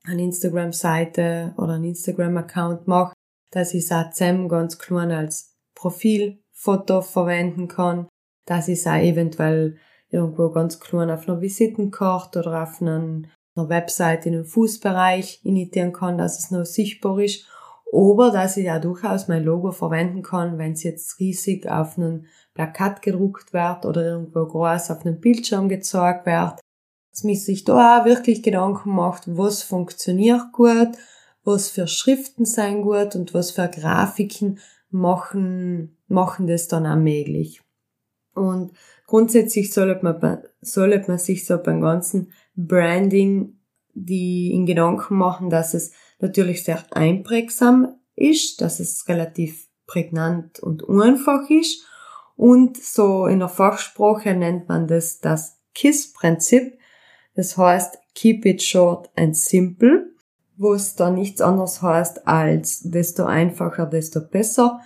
eine 0.06 0.22
Instagram-Seite 0.22 1.54
oder 1.56 1.74
einen 1.74 1.84
Instagram-Account 1.84 2.86
mache, 2.86 3.14
dass 3.50 3.74
ich 3.74 3.84
es 3.84 3.92
auch 3.92 4.10
zusammen 4.10 4.48
ganz 4.48 4.78
klein 4.78 5.10
als 5.10 5.54
Profilfoto 5.74 7.02
verwenden 7.02 7.68
kann, 7.68 8.08
dass 8.46 8.68
ich 8.68 8.80
es 8.80 8.86
auch 8.86 8.94
eventuell 8.94 9.76
irgendwo 10.10 10.50
ganz 10.50 10.80
klein 10.80 11.10
auf 11.10 11.28
einer 11.28 11.40
Visitenkarte 11.40 12.40
oder 12.40 12.62
auf 12.62 12.80
einer, 12.80 13.22
Website 13.58 14.26
in 14.26 14.34
den 14.34 14.44
Fußbereich 14.44 15.40
initiieren 15.42 15.94
kann, 15.94 16.18
dass 16.18 16.38
es 16.38 16.50
noch 16.50 16.66
sichtbar 16.66 17.20
ist. 17.20 17.46
Oder 17.90 18.30
dass 18.30 18.58
ich 18.58 18.70
auch 18.70 18.82
durchaus 18.82 19.28
mein 19.28 19.44
Logo 19.44 19.72
verwenden 19.72 20.22
kann, 20.22 20.58
wenn 20.58 20.72
es 20.72 20.82
jetzt 20.82 21.18
riesig 21.20 21.66
auf 21.66 21.96
einem 21.96 22.26
Plakat 22.52 23.00
gedruckt 23.00 23.54
wird 23.54 23.86
oder 23.86 24.04
irgendwo 24.04 24.44
groß 24.44 24.90
auf 24.90 25.06
einem 25.06 25.20
Bildschirm 25.20 25.70
gezeigt 25.70 26.26
wird, 26.26 26.60
dass 27.16 27.24
man 27.24 27.34
sich 27.34 27.64
da 27.64 28.02
auch 28.02 28.04
wirklich 28.04 28.42
Gedanken 28.42 28.90
macht, 28.90 29.22
was 29.26 29.62
funktioniert 29.62 30.52
gut, 30.52 30.90
was 31.44 31.70
für 31.70 31.88
Schriften 31.88 32.44
sein 32.44 32.82
gut 32.82 33.16
und 33.16 33.32
was 33.32 33.52
für 33.52 33.68
Grafiken 33.68 34.58
machen, 34.90 35.96
machen 36.08 36.46
das 36.46 36.68
dann 36.68 36.86
auch 36.86 36.96
möglich. 36.96 37.62
Und 38.34 38.72
grundsätzlich 39.06 39.72
sollte 39.72 40.04
man, 40.04 40.42
sollte 40.60 41.08
man 41.08 41.16
sich 41.16 41.46
so 41.46 41.56
beim 41.56 41.80
ganzen 41.80 42.32
Branding 42.54 43.56
die 43.94 44.50
in 44.52 44.66
Gedanken 44.66 45.16
machen, 45.16 45.48
dass 45.48 45.72
es 45.72 45.92
natürlich 46.20 46.64
sehr 46.64 46.84
einprägsam 46.90 47.98
ist, 48.14 48.60
dass 48.60 48.78
es 48.78 49.08
relativ 49.08 49.68
prägnant 49.86 50.60
und 50.60 50.86
einfach 50.86 51.48
ist. 51.48 51.82
Und 52.36 52.76
so 52.76 53.26
in 53.26 53.38
der 53.38 53.48
Fachsprache 53.48 54.34
nennt 54.34 54.68
man 54.68 54.86
das 54.86 55.20
das 55.20 55.58
KISS-Prinzip. 55.74 56.78
Das 57.36 57.56
heißt 57.56 57.98
Keep 58.14 58.46
it 58.46 58.62
short 58.62 59.10
and 59.14 59.36
simple, 59.36 60.10
wo 60.56 60.72
es 60.72 60.96
dann 60.96 61.14
nichts 61.14 61.42
anderes 61.42 61.82
heißt 61.82 62.26
als 62.26 62.80
desto 62.80 63.26
einfacher, 63.26 63.84
desto 63.86 64.22
besser. 64.22 64.80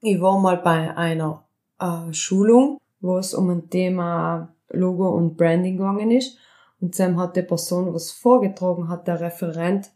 Ich 0.00 0.20
war 0.20 0.38
mal 0.38 0.58
bei 0.58 0.96
einer 0.96 1.44
äh, 1.80 2.12
Schulung, 2.12 2.78
wo 3.00 3.18
es 3.18 3.34
um 3.34 3.50
ein 3.50 3.68
Thema 3.68 4.54
Logo 4.70 5.08
und 5.08 5.36
Branding 5.36 5.76
gegangen 5.76 6.12
ist. 6.12 6.38
Und 6.80 6.94
Sam 6.94 7.18
hat 7.18 7.34
die 7.34 7.42
Person 7.42 7.92
was 7.92 8.12
vorgetragen, 8.12 8.88
hat 8.88 9.08
der 9.08 9.20
Referent 9.20 9.90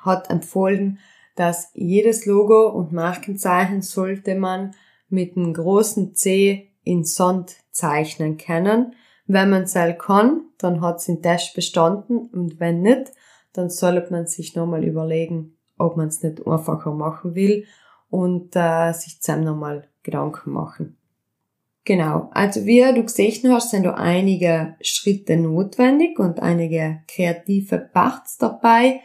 hat 0.00 0.30
empfohlen, 0.30 0.98
dass 1.34 1.70
jedes 1.74 2.26
Logo 2.26 2.68
und 2.68 2.92
Markenzeichen 2.92 3.82
sollte 3.82 4.34
man 4.34 4.74
mit 5.08 5.36
einem 5.36 5.54
großen 5.54 6.14
C 6.14 6.70
in 6.84 7.04
Sand 7.04 7.56
zeichnen 7.70 8.36
können, 8.36 8.94
wenn 9.28 9.50
man 9.50 9.62
es 9.62 9.74
kann, 9.98 10.42
dann 10.58 10.80
hat 10.80 10.96
es 10.96 11.04
den 11.04 11.22
Test 11.22 11.54
bestanden 11.54 12.28
und 12.32 12.58
wenn 12.58 12.82
nicht, 12.82 13.12
dann 13.52 13.70
sollte 13.70 14.10
man 14.10 14.26
sich 14.26 14.56
nochmal 14.56 14.84
überlegen, 14.84 15.56
ob 15.78 15.96
man 15.96 16.08
es 16.08 16.22
nicht 16.22 16.46
einfacher 16.46 16.92
machen 16.92 17.34
will 17.34 17.64
und 18.10 18.56
äh, 18.56 18.92
sich 18.92 19.20
zusammen 19.20 19.44
nochmal 19.44 19.88
Gedanken 20.02 20.52
machen. 20.52 20.96
Genau, 21.84 22.28
also 22.32 22.66
wie 22.66 22.82
du 22.94 23.02
gesehen 23.02 23.52
hast, 23.52 23.70
sind 23.70 23.84
da 23.84 23.94
einige 23.94 24.76
Schritte 24.80 25.36
notwendig 25.36 26.18
und 26.18 26.40
einige 26.40 27.00
kreative 27.06 27.78
Parts 27.78 28.36
dabei. 28.36 29.00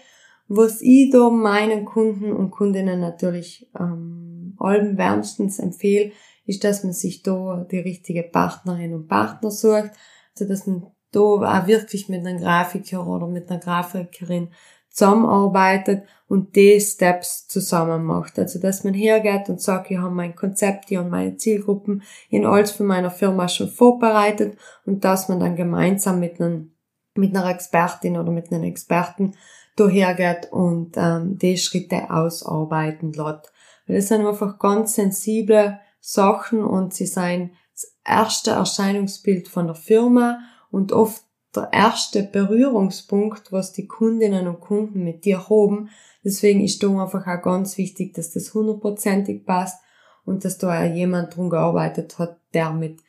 Was 0.50 0.82
ich 0.82 1.10
da 1.10 1.30
meinen 1.30 1.86
Kunden 1.86 2.34
und 2.34 2.52
Kundinnen 2.52 3.00
natürlich 3.00 3.70
ähm, 3.80 4.56
allem 4.60 4.98
wärmstens 4.98 5.60
empfehle, 5.60 6.12
ist, 6.46 6.64
dass 6.64 6.84
man 6.84 6.94
sich 6.94 7.24
da 7.24 7.66
die 7.70 7.80
richtige 7.80 8.24
Partnerin 8.24 8.94
und 8.94 9.08
Partner 9.08 9.52
sucht, 9.52 9.92
so 10.36 10.46
dass 10.48 10.68
man 10.68 10.88
da 11.12 11.20
auch 11.20 11.68
wirklich 11.68 12.10
mit 12.10 12.26
einem 12.26 12.40
Grafiker 12.40 13.06
oder 13.08 13.28
mit 13.28 13.50
einer 13.50 13.60
Grafikerin 13.60 14.50
zusammenarbeitet 14.90 16.04
und 16.28 16.56
die 16.56 16.80
Steps 16.80 17.48
zusammen 17.48 18.04
macht. 18.04 18.38
Also, 18.38 18.60
dass 18.60 18.84
man 18.84 18.94
hergeht 18.94 19.50
und 19.50 19.60
sagt, 19.60 19.90
ich 19.90 19.98
habe 19.98 20.14
mein 20.14 20.36
Konzept, 20.36 20.92
ich 20.92 20.98
habe 20.98 21.10
meine 21.10 21.36
Zielgruppen 21.38 22.04
in 22.30 22.46
alles 22.46 22.72
für 22.72 22.84
meiner 22.84 23.10
Firma 23.12 23.48
schon 23.48 23.70
vorbereitet 23.70 24.58
und 24.86 25.04
dass 25.04 25.30
man 25.30 25.40
dann 25.40 25.56
gemeinsam 25.56 26.20
mit 26.20 26.40
einem, 26.40 26.76
mit 27.16 27.36
einer 27.36 27.50
Expertin 27.50 28.18
oder 28.18 28.32
mit 28.32 28.52
einem 28.52 28.64
Experten 28.64 29.36
da 29.76 29.88
hergeht 29.88 30.52
und 30.52 30.94
ähm, 30.96 31.40
die 31.40 31.58
Schritte 31.58 32.12
ausarbeiten 32.12 33.14
lässt. 33.14 33.52
Weil 33.88 33.96
das 33.96 34.08
sind 34.08 34.26
einfach 34.26 34.60
ganz 34.60 34.96
sensible 34.96 35.80
Sachen 36.06 36.66
und 36.66 36.94
sie 36.94 37.06
sind 37.06 37.52
das 37.72 37.96
erste 38.06 38.52
Erscheinungsbild 38.52 39.48
von 39.48 39.68
der 39.68 39.76
Firma 39.76 40.40
und 40.70 40.92
oft 40.92 41.24
der 41.56 41.70
erste 41.72 42.24
Berührungspunkt, 42.24 43.54
was 43.54 43.72
die 43.72 43.88
Kundinnen 43.88 44.48
und 44.48 44.60
Kunden 44.60 45.06
mit 45.06 45.24
dir 45.24 45.48
haben. 45.50 45.90
Deswegen 46.22 46.62
ist 46.62 46.84
da 46.84 46.90
einfach 46.90 47.26
auch 47.26 47.42
ganz 47.42 47.78
wichtig, 47.78 48.14
dass 48.16 48.32
das 48.32 48.54
hundertprozentig 48.54 49.46
passt 49.46 49.82
und 50.26 50.44
dass 50.44 50.58
da 50.58 50.78
auch 50.78 50.94
jemand 50.94 51.38
drum 51.38 51.50
gearbeitet 51.50 52.20
hat, 52.20 52.38
der 52.54 52.72
mit, 52.72 53.00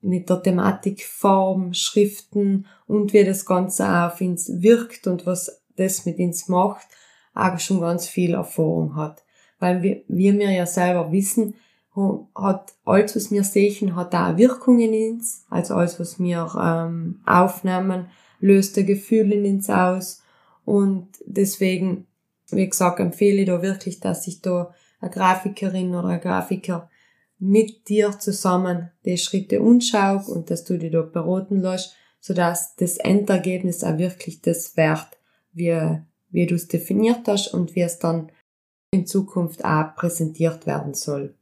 mit 0.00 0.30
der 0.30 0.40
Thematik 0.40 1.04
Form, 1.04 1.74
Schriften 1.74 2.66
und 2.86 3.12
wie 3.14 3.24
das 3.24 3.46
Ganze 3.46 3.84
auch 3.84 4.12
auf 4.12 4.20
uns 4.20 4.48
wirkt 4.62 5.08
und 5.08 5.26
was 5.26 5.60
das 5.74 6.06
mit 6.06 6.20
uns 6.20 6.46
macht, 6.46 6.86
auch 7.34 7.58
schon 7.58 7.80
ganz 7.80 8.06
viel 8.06 8.34
Erfahrung 8.34 8.94
hat. 8.94 9.24
Weil 9.58 9.82
wir, 9.82 10.02
wir 10.06 10.34
mir 10.34 10.52
ja 10.52 10.66
selber 10.66 11.10
wissen, 11.10 11.54
hat 12.34 12.74
alles, 12.84 13.16
was 13.16 13.30
wir 13.30 13.44
sehen, 13.44 13.96
hat 13.96 14.14
auch 14.14 14.36
Wirkungen 14.36 14.92
in 14.92 15.14
uns. 15.14 15.44
Also 15.50 15.74
alles, 15.74 15.98
was 15.98 16.18
wir 16.18 16.50
ähm, 16.60 17.20
aufnehmen, 17.26 18.06
löst 18.40 18.78
ein 18.78 18.86
Gefühl 18.86 19.32
in 19.32 19.44
uns 19.54 19.68
aus. 19.70 20.22
Und 20.64 21.08
deswegen, 21.24 22.06
wie 22.50 22.68
gesagt, 22.68 23.00
empfehle 23.00 23.40
ich 23.40 23.46
da 23.46 23.62
wirklich, 23.62 24.00
dass 24.00 24.24
sich 24.24 24.40
da 24.42 24.74
eine 25.00 25.10
Grafikerin 25.10 25.94
oder 25.94 26.08
ein 26.08 26.20
Grafiker 26.20 26.90
mit 27.38 27.88
dir 27.88 28.18
zusammen 28.18 28.90
die 29.04 29.16
Schritte 29.16 29.60
anschaut 29.60 30.28
und 30.28 30.50
dass 30.50 30.64
du 30.64 30.76
dich 30.76 30.92
da 30.92 31.02
beraten 31.02 31.60
lässt, 31.60 31.94
sodass 32.20 32.74
das 32.76 32.96
Endergebnis 32.96 33.84
auch 33.84 33.98
wirklich 33.98 34.42
das 34.42 34.76
wert, 34.76 35.18
wie, 35.52 36.00
wie 36.30 36.46
du 36.46 36.56
es 36.56 36.68
definiert 36.68 37.28
hast 37.28 37.54
und 37.54 37.74
wie 37.76 37.82
es 37.82 37.98
dann 37.98 38.32
in 38.90 39.06
Zukunft 39.06 39.64
auch 39.64 39.94
präsentiert 39.94 40.66
werden 40.66 40.94
soll. 40.94 41.37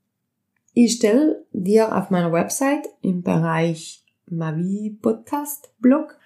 Ich 0.78 0.96
stelle 0.96 1.46
dir 1.52 1.96
auf 1.96 2.10
meiner 2.10 2.32
Website 2.32 2.86
im 3.00 3.22
Bereich 3.22 4.04
Mavi 4.26 4.98
Podcast 5.00 5.72
Blog 5.80 6.18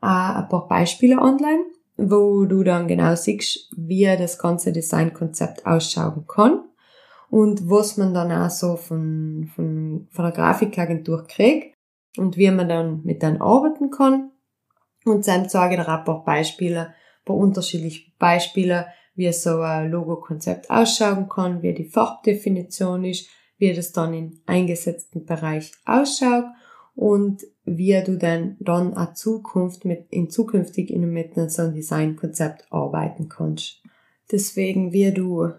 äh, 0.00 0.06
ein 0.06 0.48
paar 0.48 0.68
Beispiele 0.68 1.18
online, 1.18 1.64
wo 1.96 2.44
du 2.44 2.62
dann 2.62 2.86
genau 2.86 3.16
siehst, 3.16 3.72
wie 3.76 4.04
das 4.04 4.38
ganze 4.38 4.70
Designkonzept 4.70 5.66
ausschauen 5.66 6.26
kann 6.28 6.62
und 7.28 7.68
was 7.68 7.96
man 7.96 8.14
dann 8.14 8.30
auch 8.30 8.50
so 8.50 8.76
von, 8.76 9.50
von, 9.56 10.06
von 10.12 10.24
der 10.26 10.32
Grafikagentur 10.32 11.26
kriegt 11.26 11.74
und 12.16 12.36
wie 12.36 12.52
man 12.52 12.68
dann 12.68 13.02
mit 13.02 13.24
dann 13.24 13.42
arbeiten 13.42 13.90
kann. 13.90 14.30
Und 15.06 15.26
dann 15.26 15.48
zeige 15.48 15.74
ich 15.74 15.80
dir 15.80 15.88
ein 15.88 16.04
paar 16.04 16.22
Beispiele, 16.22 16.86
ein 16.86 17.24
paar 17.24 17.36
unterschiedliche 17.36 18.12
Beispiele, 18.16 18.86
wie 19.16 19.32
so 19.32 19.60
ein 19.60 19.90
Logo-Konzept 19.90 20.70
ausschauen 20.70 21.28
kann, 21.28 21.62
wie 21.62 21.74
die 21.74 21.88
Farbdefinition 21.88 23.04
ist, 23.04 23.28
wie 23.58 23.72
das 23.72 23.92
dann 23.92 24.14
im 24.14 24.40
eingesetzten 24.46 25.26
Bereich 25.26 25.72
ausschaut 25.84 26.46
und 26.94 27.46
wie 27.64 28.02
du 28.04 28.16
dann 28.16 28.56
dann 28.60 28.96
auch 28.96 29.14
Zukunft 29.14 29.84
mit, 29.84 30.06
in 30.10 30.30
zukünftig 30.30 30.90
in 30.90 31.12
mit 31.12 31.34
so 31.50 31.62
einem 31.62 31.74
Designkonzept 31.74 32.66
arbeiten 32.70 33.28
kannst. 33.28 33.82
Deswegen, 34.32 34.92
wie 34.92 35.12
du 35.12 35.50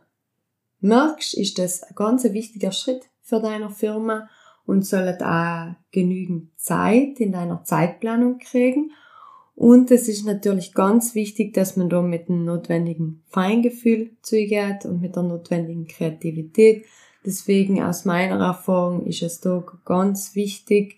merkst, 0.82 1.36
ist 1.36 1.58
das 1.58 1.84
ein 1.84 1.96
ganz 1.96 2.24
wichtiger 2.26 2.72
Schritt 2.72 3.04
für 3.22 3.40
deine 3.40 3.70
Firma 3.70 4.30
und 4.66 4.86
sollt 4.86 5.24
auch 5.24 5.76
genügend 5.92 6.50
Zeit 6.60 7.20
in 7.20 7.32
deiner 7.32 7.64
Zeitplanung 7.64 8.38
kriegen. 8.40 8.92
Und 9.56 9.92
es 9.92 10.08
ist 10.08 10.26
natürlich 10.26 10.74
ganz 10.74 11.16
wichtig, 11.16 11.54
dass 11.54 11.76
man 11.76 11.90
da 11.90 12.02
mit 12.02 12.30
dem 12.30 12.46
notwendigen 12.46 13.24
Feingefühl 13.28 14.12
zugeht 14.22 14.86
und 14.86 15.02
mit 15.02 15.16
der 15.16 15.24
notwendigen 15.24 15.88
Kreativität, 15.88 16.86
Deswegen 17.26 17.84
aus 17.84 18.06
meiner 18.06 18.40
Erfahrung 18.40 19.06
ist 19.06 19.22
es 19.22 19.42
da 19.42 19.64
ganz 19.86 20.36
wichtig, 20.36 20.98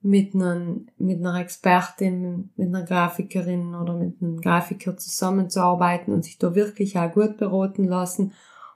mit 0.00 0.34
einer, 0.34 0.76
mit 0.98 1.18
einer 1.18 1.40
Expertin, 1.40 2.50
mit 2.56 2.68
einer 2.68 2.84
Grafikerin 2.84 3.74
oder 3.74 3.94
mit 3.94 4.22
einem 4.22 4.40
Grafiker 4.40 4.96
zusammenzuarbeiten 4.96 6.14
und 6.14 6.24
sich 6.24 6.38
da 6.38 6.54
wirklich 6.54 6.98
auch 6.98 7.12
gut 7.12 7.36
beraten 7.36 7.84
lassen 7.84 8.32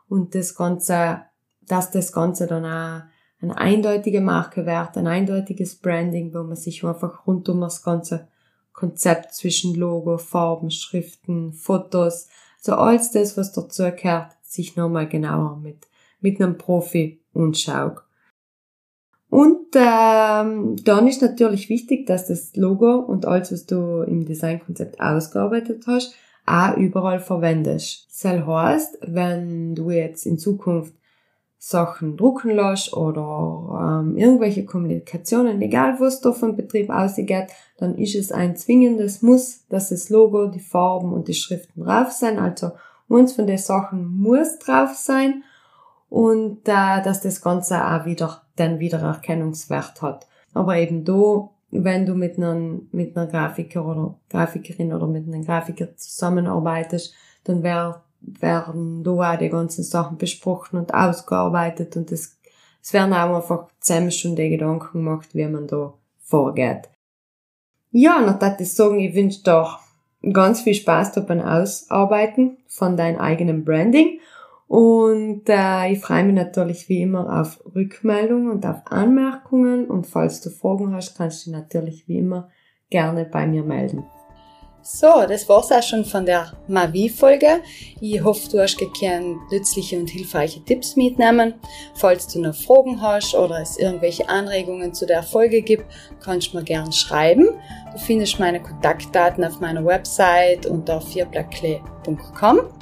und 0.09 0.35
das 0.35 0.55
Ganze, 0.57 1.23
dass 1.67 1.91
das 1.91 2.13
Ganze 2.13 2.47
dann 2.47 2.65
auch 2.65 3.03
eine 3.41 3.57
eindeutige 3.57 4.21
Marke 4.21 4.67
wird, 4.67 4.97
ein 4.97 5.07
eindeutiges 5.07 5.77
Branding, 5.77 6.35
wo 6.35 6.43
man 6.43 6.57
sich 6.57 6.85
einfach 6.85 7.27
rund 7.27 7.49
um 7.49 7.61
das 7.61 7.83
ganze 7.83 8.29
Konzept 8.73 9.35
zwischen 9.35 9.75
Logo, 9.75 10.19
Farben, 10.19 10.71
Schriften, 10.71 11.53
Fotos, 11.53 12.29
so 12.61 12.75
alles 12.75 13.11
das, 13.11 13.37
was 13.37 13.53
dazu 13.53 13.85
gehört, 13.85 14.33
sich 14.43 14.77
nochmal 14.77 15.09
genauer 15.09 15.57
mit 15.57 15.89
mit 16.23 16.41
einem 16.41 16.57
Profi 16.57 17.21
anschaue. 17.35 18.01
Und 19.29 19.69
ähm, 19.75 20.77
dann 20.85 21.07
ist 21.07 21.23
natürlich 21.23 21.71
wichtig, 21.71 22.07
dass 22.07 22.27
das 22.27 22.55
Logo 22.55 22.97
und 22.97 23.25
alles, 23.25 23.51
was 23.51 23.65
du 23.65 24.03
im 24.03 24.27
Designkonzept 24.27 25.01
ausgearbeitet 25.01 25.85
hast, 25.87 26.15
auch 26.45 26.77
überall 26.77 27.19
verwendest. 27.19 28.09
Das 28.23 28.47
heißt, 28.47 28.99
wenn 29.03 29.75
du 29.75 29.91
jetzt 29.91 30.27
in 30.27 30.39
Zukunft 30.39 30.95
Sachen 31.65 32.17
drucken 32.17 32.51
lässt 32.51 32.93
oder 32.93 34.03
ähm, 34.03 34.17
irgendwelche 34.17 34.65
Kommunikationen, 34.67 35.63
egal 35.63 35.99
was 36.01 36.21
da 36.21 36.33
vom 36.33 36.57
Betrieb 36.57 36.91
ausgeht, 36.91 37.47
dann 37.79 37.97
ist 37.97 38.17
es 38.17 38.33
ein 38.33 38.57
zwingendes 38.57 39.23
Muss, 39.23 39.65
dass 39.69 39.91
das 39.91 40.11
Logo, 40.11 40.49
die 40.49 40.61
Farben 40.61 41.13
und 41.13 41.29
die 41.29 41.35
Schriften 41.35 41.85
drauf 41.85 42.11
sein. 42.11 42.41
Also 42.41 42.73
uns 43.09 43.33
von 43.33 43.47
den 43.47 43.59
Sachen 43.59 44.05
muss 44.21 44.59
drauf 44.59 44.95
sein 44.95 45.45
und 46.13 46.69
äh, 46.69 47.03
dass 47.03 47.23
das 47.23 47.41
Ganze 47.41 47.83
auch 47.83 48.05
wieder 48.05 48.43
den 48.59 48.79
Wiedererkennungswert 48.81 50.03
hat. 50.03 50.27
Aber 50.53 50.77
eben 50.77 51.07
da, 51.07 51.49
wenn 51.71 52.05
du 52.05 52.15
mit 52.15 52.37
einem, 52.37 52.87
mit 52.93 53.17
einer 53.17 53.27
Grafiker 53.27 53.87
oder 53.87 54.15
Grafikerin 54.29 54.93
oder 54.93 55.07
mit 55.07 55.27
einem 55.27 55.43
Grafiker 55.43 55.97
zusammenarbeitest, 55.97 57.15
dann 57.45 57.63
wär, 57.63 58.03
werden 58.21 59.03
da 59.03 59.11
auch 59.13 59.39
die 59.39 59.49
ganzen 59.49 59.85
Sachen 59.85 60.19
besprochen 60.19 60.79
und 60.79 60.93
ausgearbeitet 60.93 61.97
und 61.97 62.13
es, 62.13 62.39
es 62.83 62.93
werden 62.93 63.15
auch 63.15 63.35
einfach 63.35 63.69
zusammen 63.81 64.13
schon 64.13 64.37
die 64.37 64.51
Gedanken 64.51 64.99
gemacht, 64.99 65.31
wie 65.33 65.47
man 65.47 65.67
da 65.67 65.95
vorgeht. 66.19 66.91
Ja, 67.91 68.19
und 68.19 68.43
das 68.43 68.61
ich 68.61 68.75
sagen, 68.75 69.01
ich 69.01 69.15
wünsche 69.15 69.43
dir 69.45 69.79
ganz 70.31 70.61
viel 70.61 70.75
Spaß 70.75 71.25
beim 71.27 71.41
Ausarbeiten 71.41 72.59
von 72.67 72.99
deinem 72.99 73.19
eigenen 73.19 73.65
Branding 73.65 74.21
und 74.73 75.51
äh, 75.51 75.93
ich 75.93 76.01
freue 76.01 76.25
mich 76.25 76.35
natürlich 76.35 76.89
wie 76.89 77.03
immer 77.03 77.43
auf 77.43 77.63
Rückmeldungen 77.75 78.51
und 78.51 78.65
auf 78.65 78.79
Anmerkungen. 78.87 79.85
Und 79.85 80.07
falls 80.07 80.41
du 80.41 80.49
Fragen 80.49 80.95
hast, 80.95 81.15
kannst 81.15 81.45
du 81.45 81.51
dich 81.51 81.61
natürlich 81.61 82.09
wie 82.09 82.17
immer 82.17 82.49
gerne 82.89 83.27
bei 83.27 83.47
mir 83.47 83.65
melden. 83.65 84.03
So, 84.81 85.27
das 85.29 85.47
war's 85.47 85.71
auch 85.73 85.83
schon 85.83 86.07
von 86.07 86.25
der 86.25 86.55
Mavi-Folge. 86.69 87.61
Ich 88.01 88.25
hoffe, 88.25 88.49
du 88.51 88.63
hast 88.63 88.79
gekannt 88.79 89.37
nützliche 89.51 89.99
und 89.99 90.09
hilfreiche 90.09 90.65
Tipps 90.65 90.97
mitnehmen. 90.97 91.53
Falls 91.95 92.27
du 92.29 92.41
noch 92.41 92.55
Fragen 92.55 93.03
hast 93.03 93.35
oder 93.35 93.61
es 93.61 93.77
irgendwelche 93.77 94.27
Anregungen 94.31 94.95
zu 94.95 95.05
der 95.05 95.23
Folge 95.23 95.61
gibt, 95.61 95.85
kannst 96.21 96.55
du 96.55 96.57
mir 96.57 96.65
gerne 96.65 96.93
schreiben. 96.93 97.47
Du 97.93 97.99
findest 97.99 98.41
meine 98.41 98.63
Kontaktdaten 98.63 99.45
auf 99.45 99.61
meiner 99.61 99.85
Website 99.85 100.65
unter 100.65 101.03
vierblackklee.com. 101.03 102.82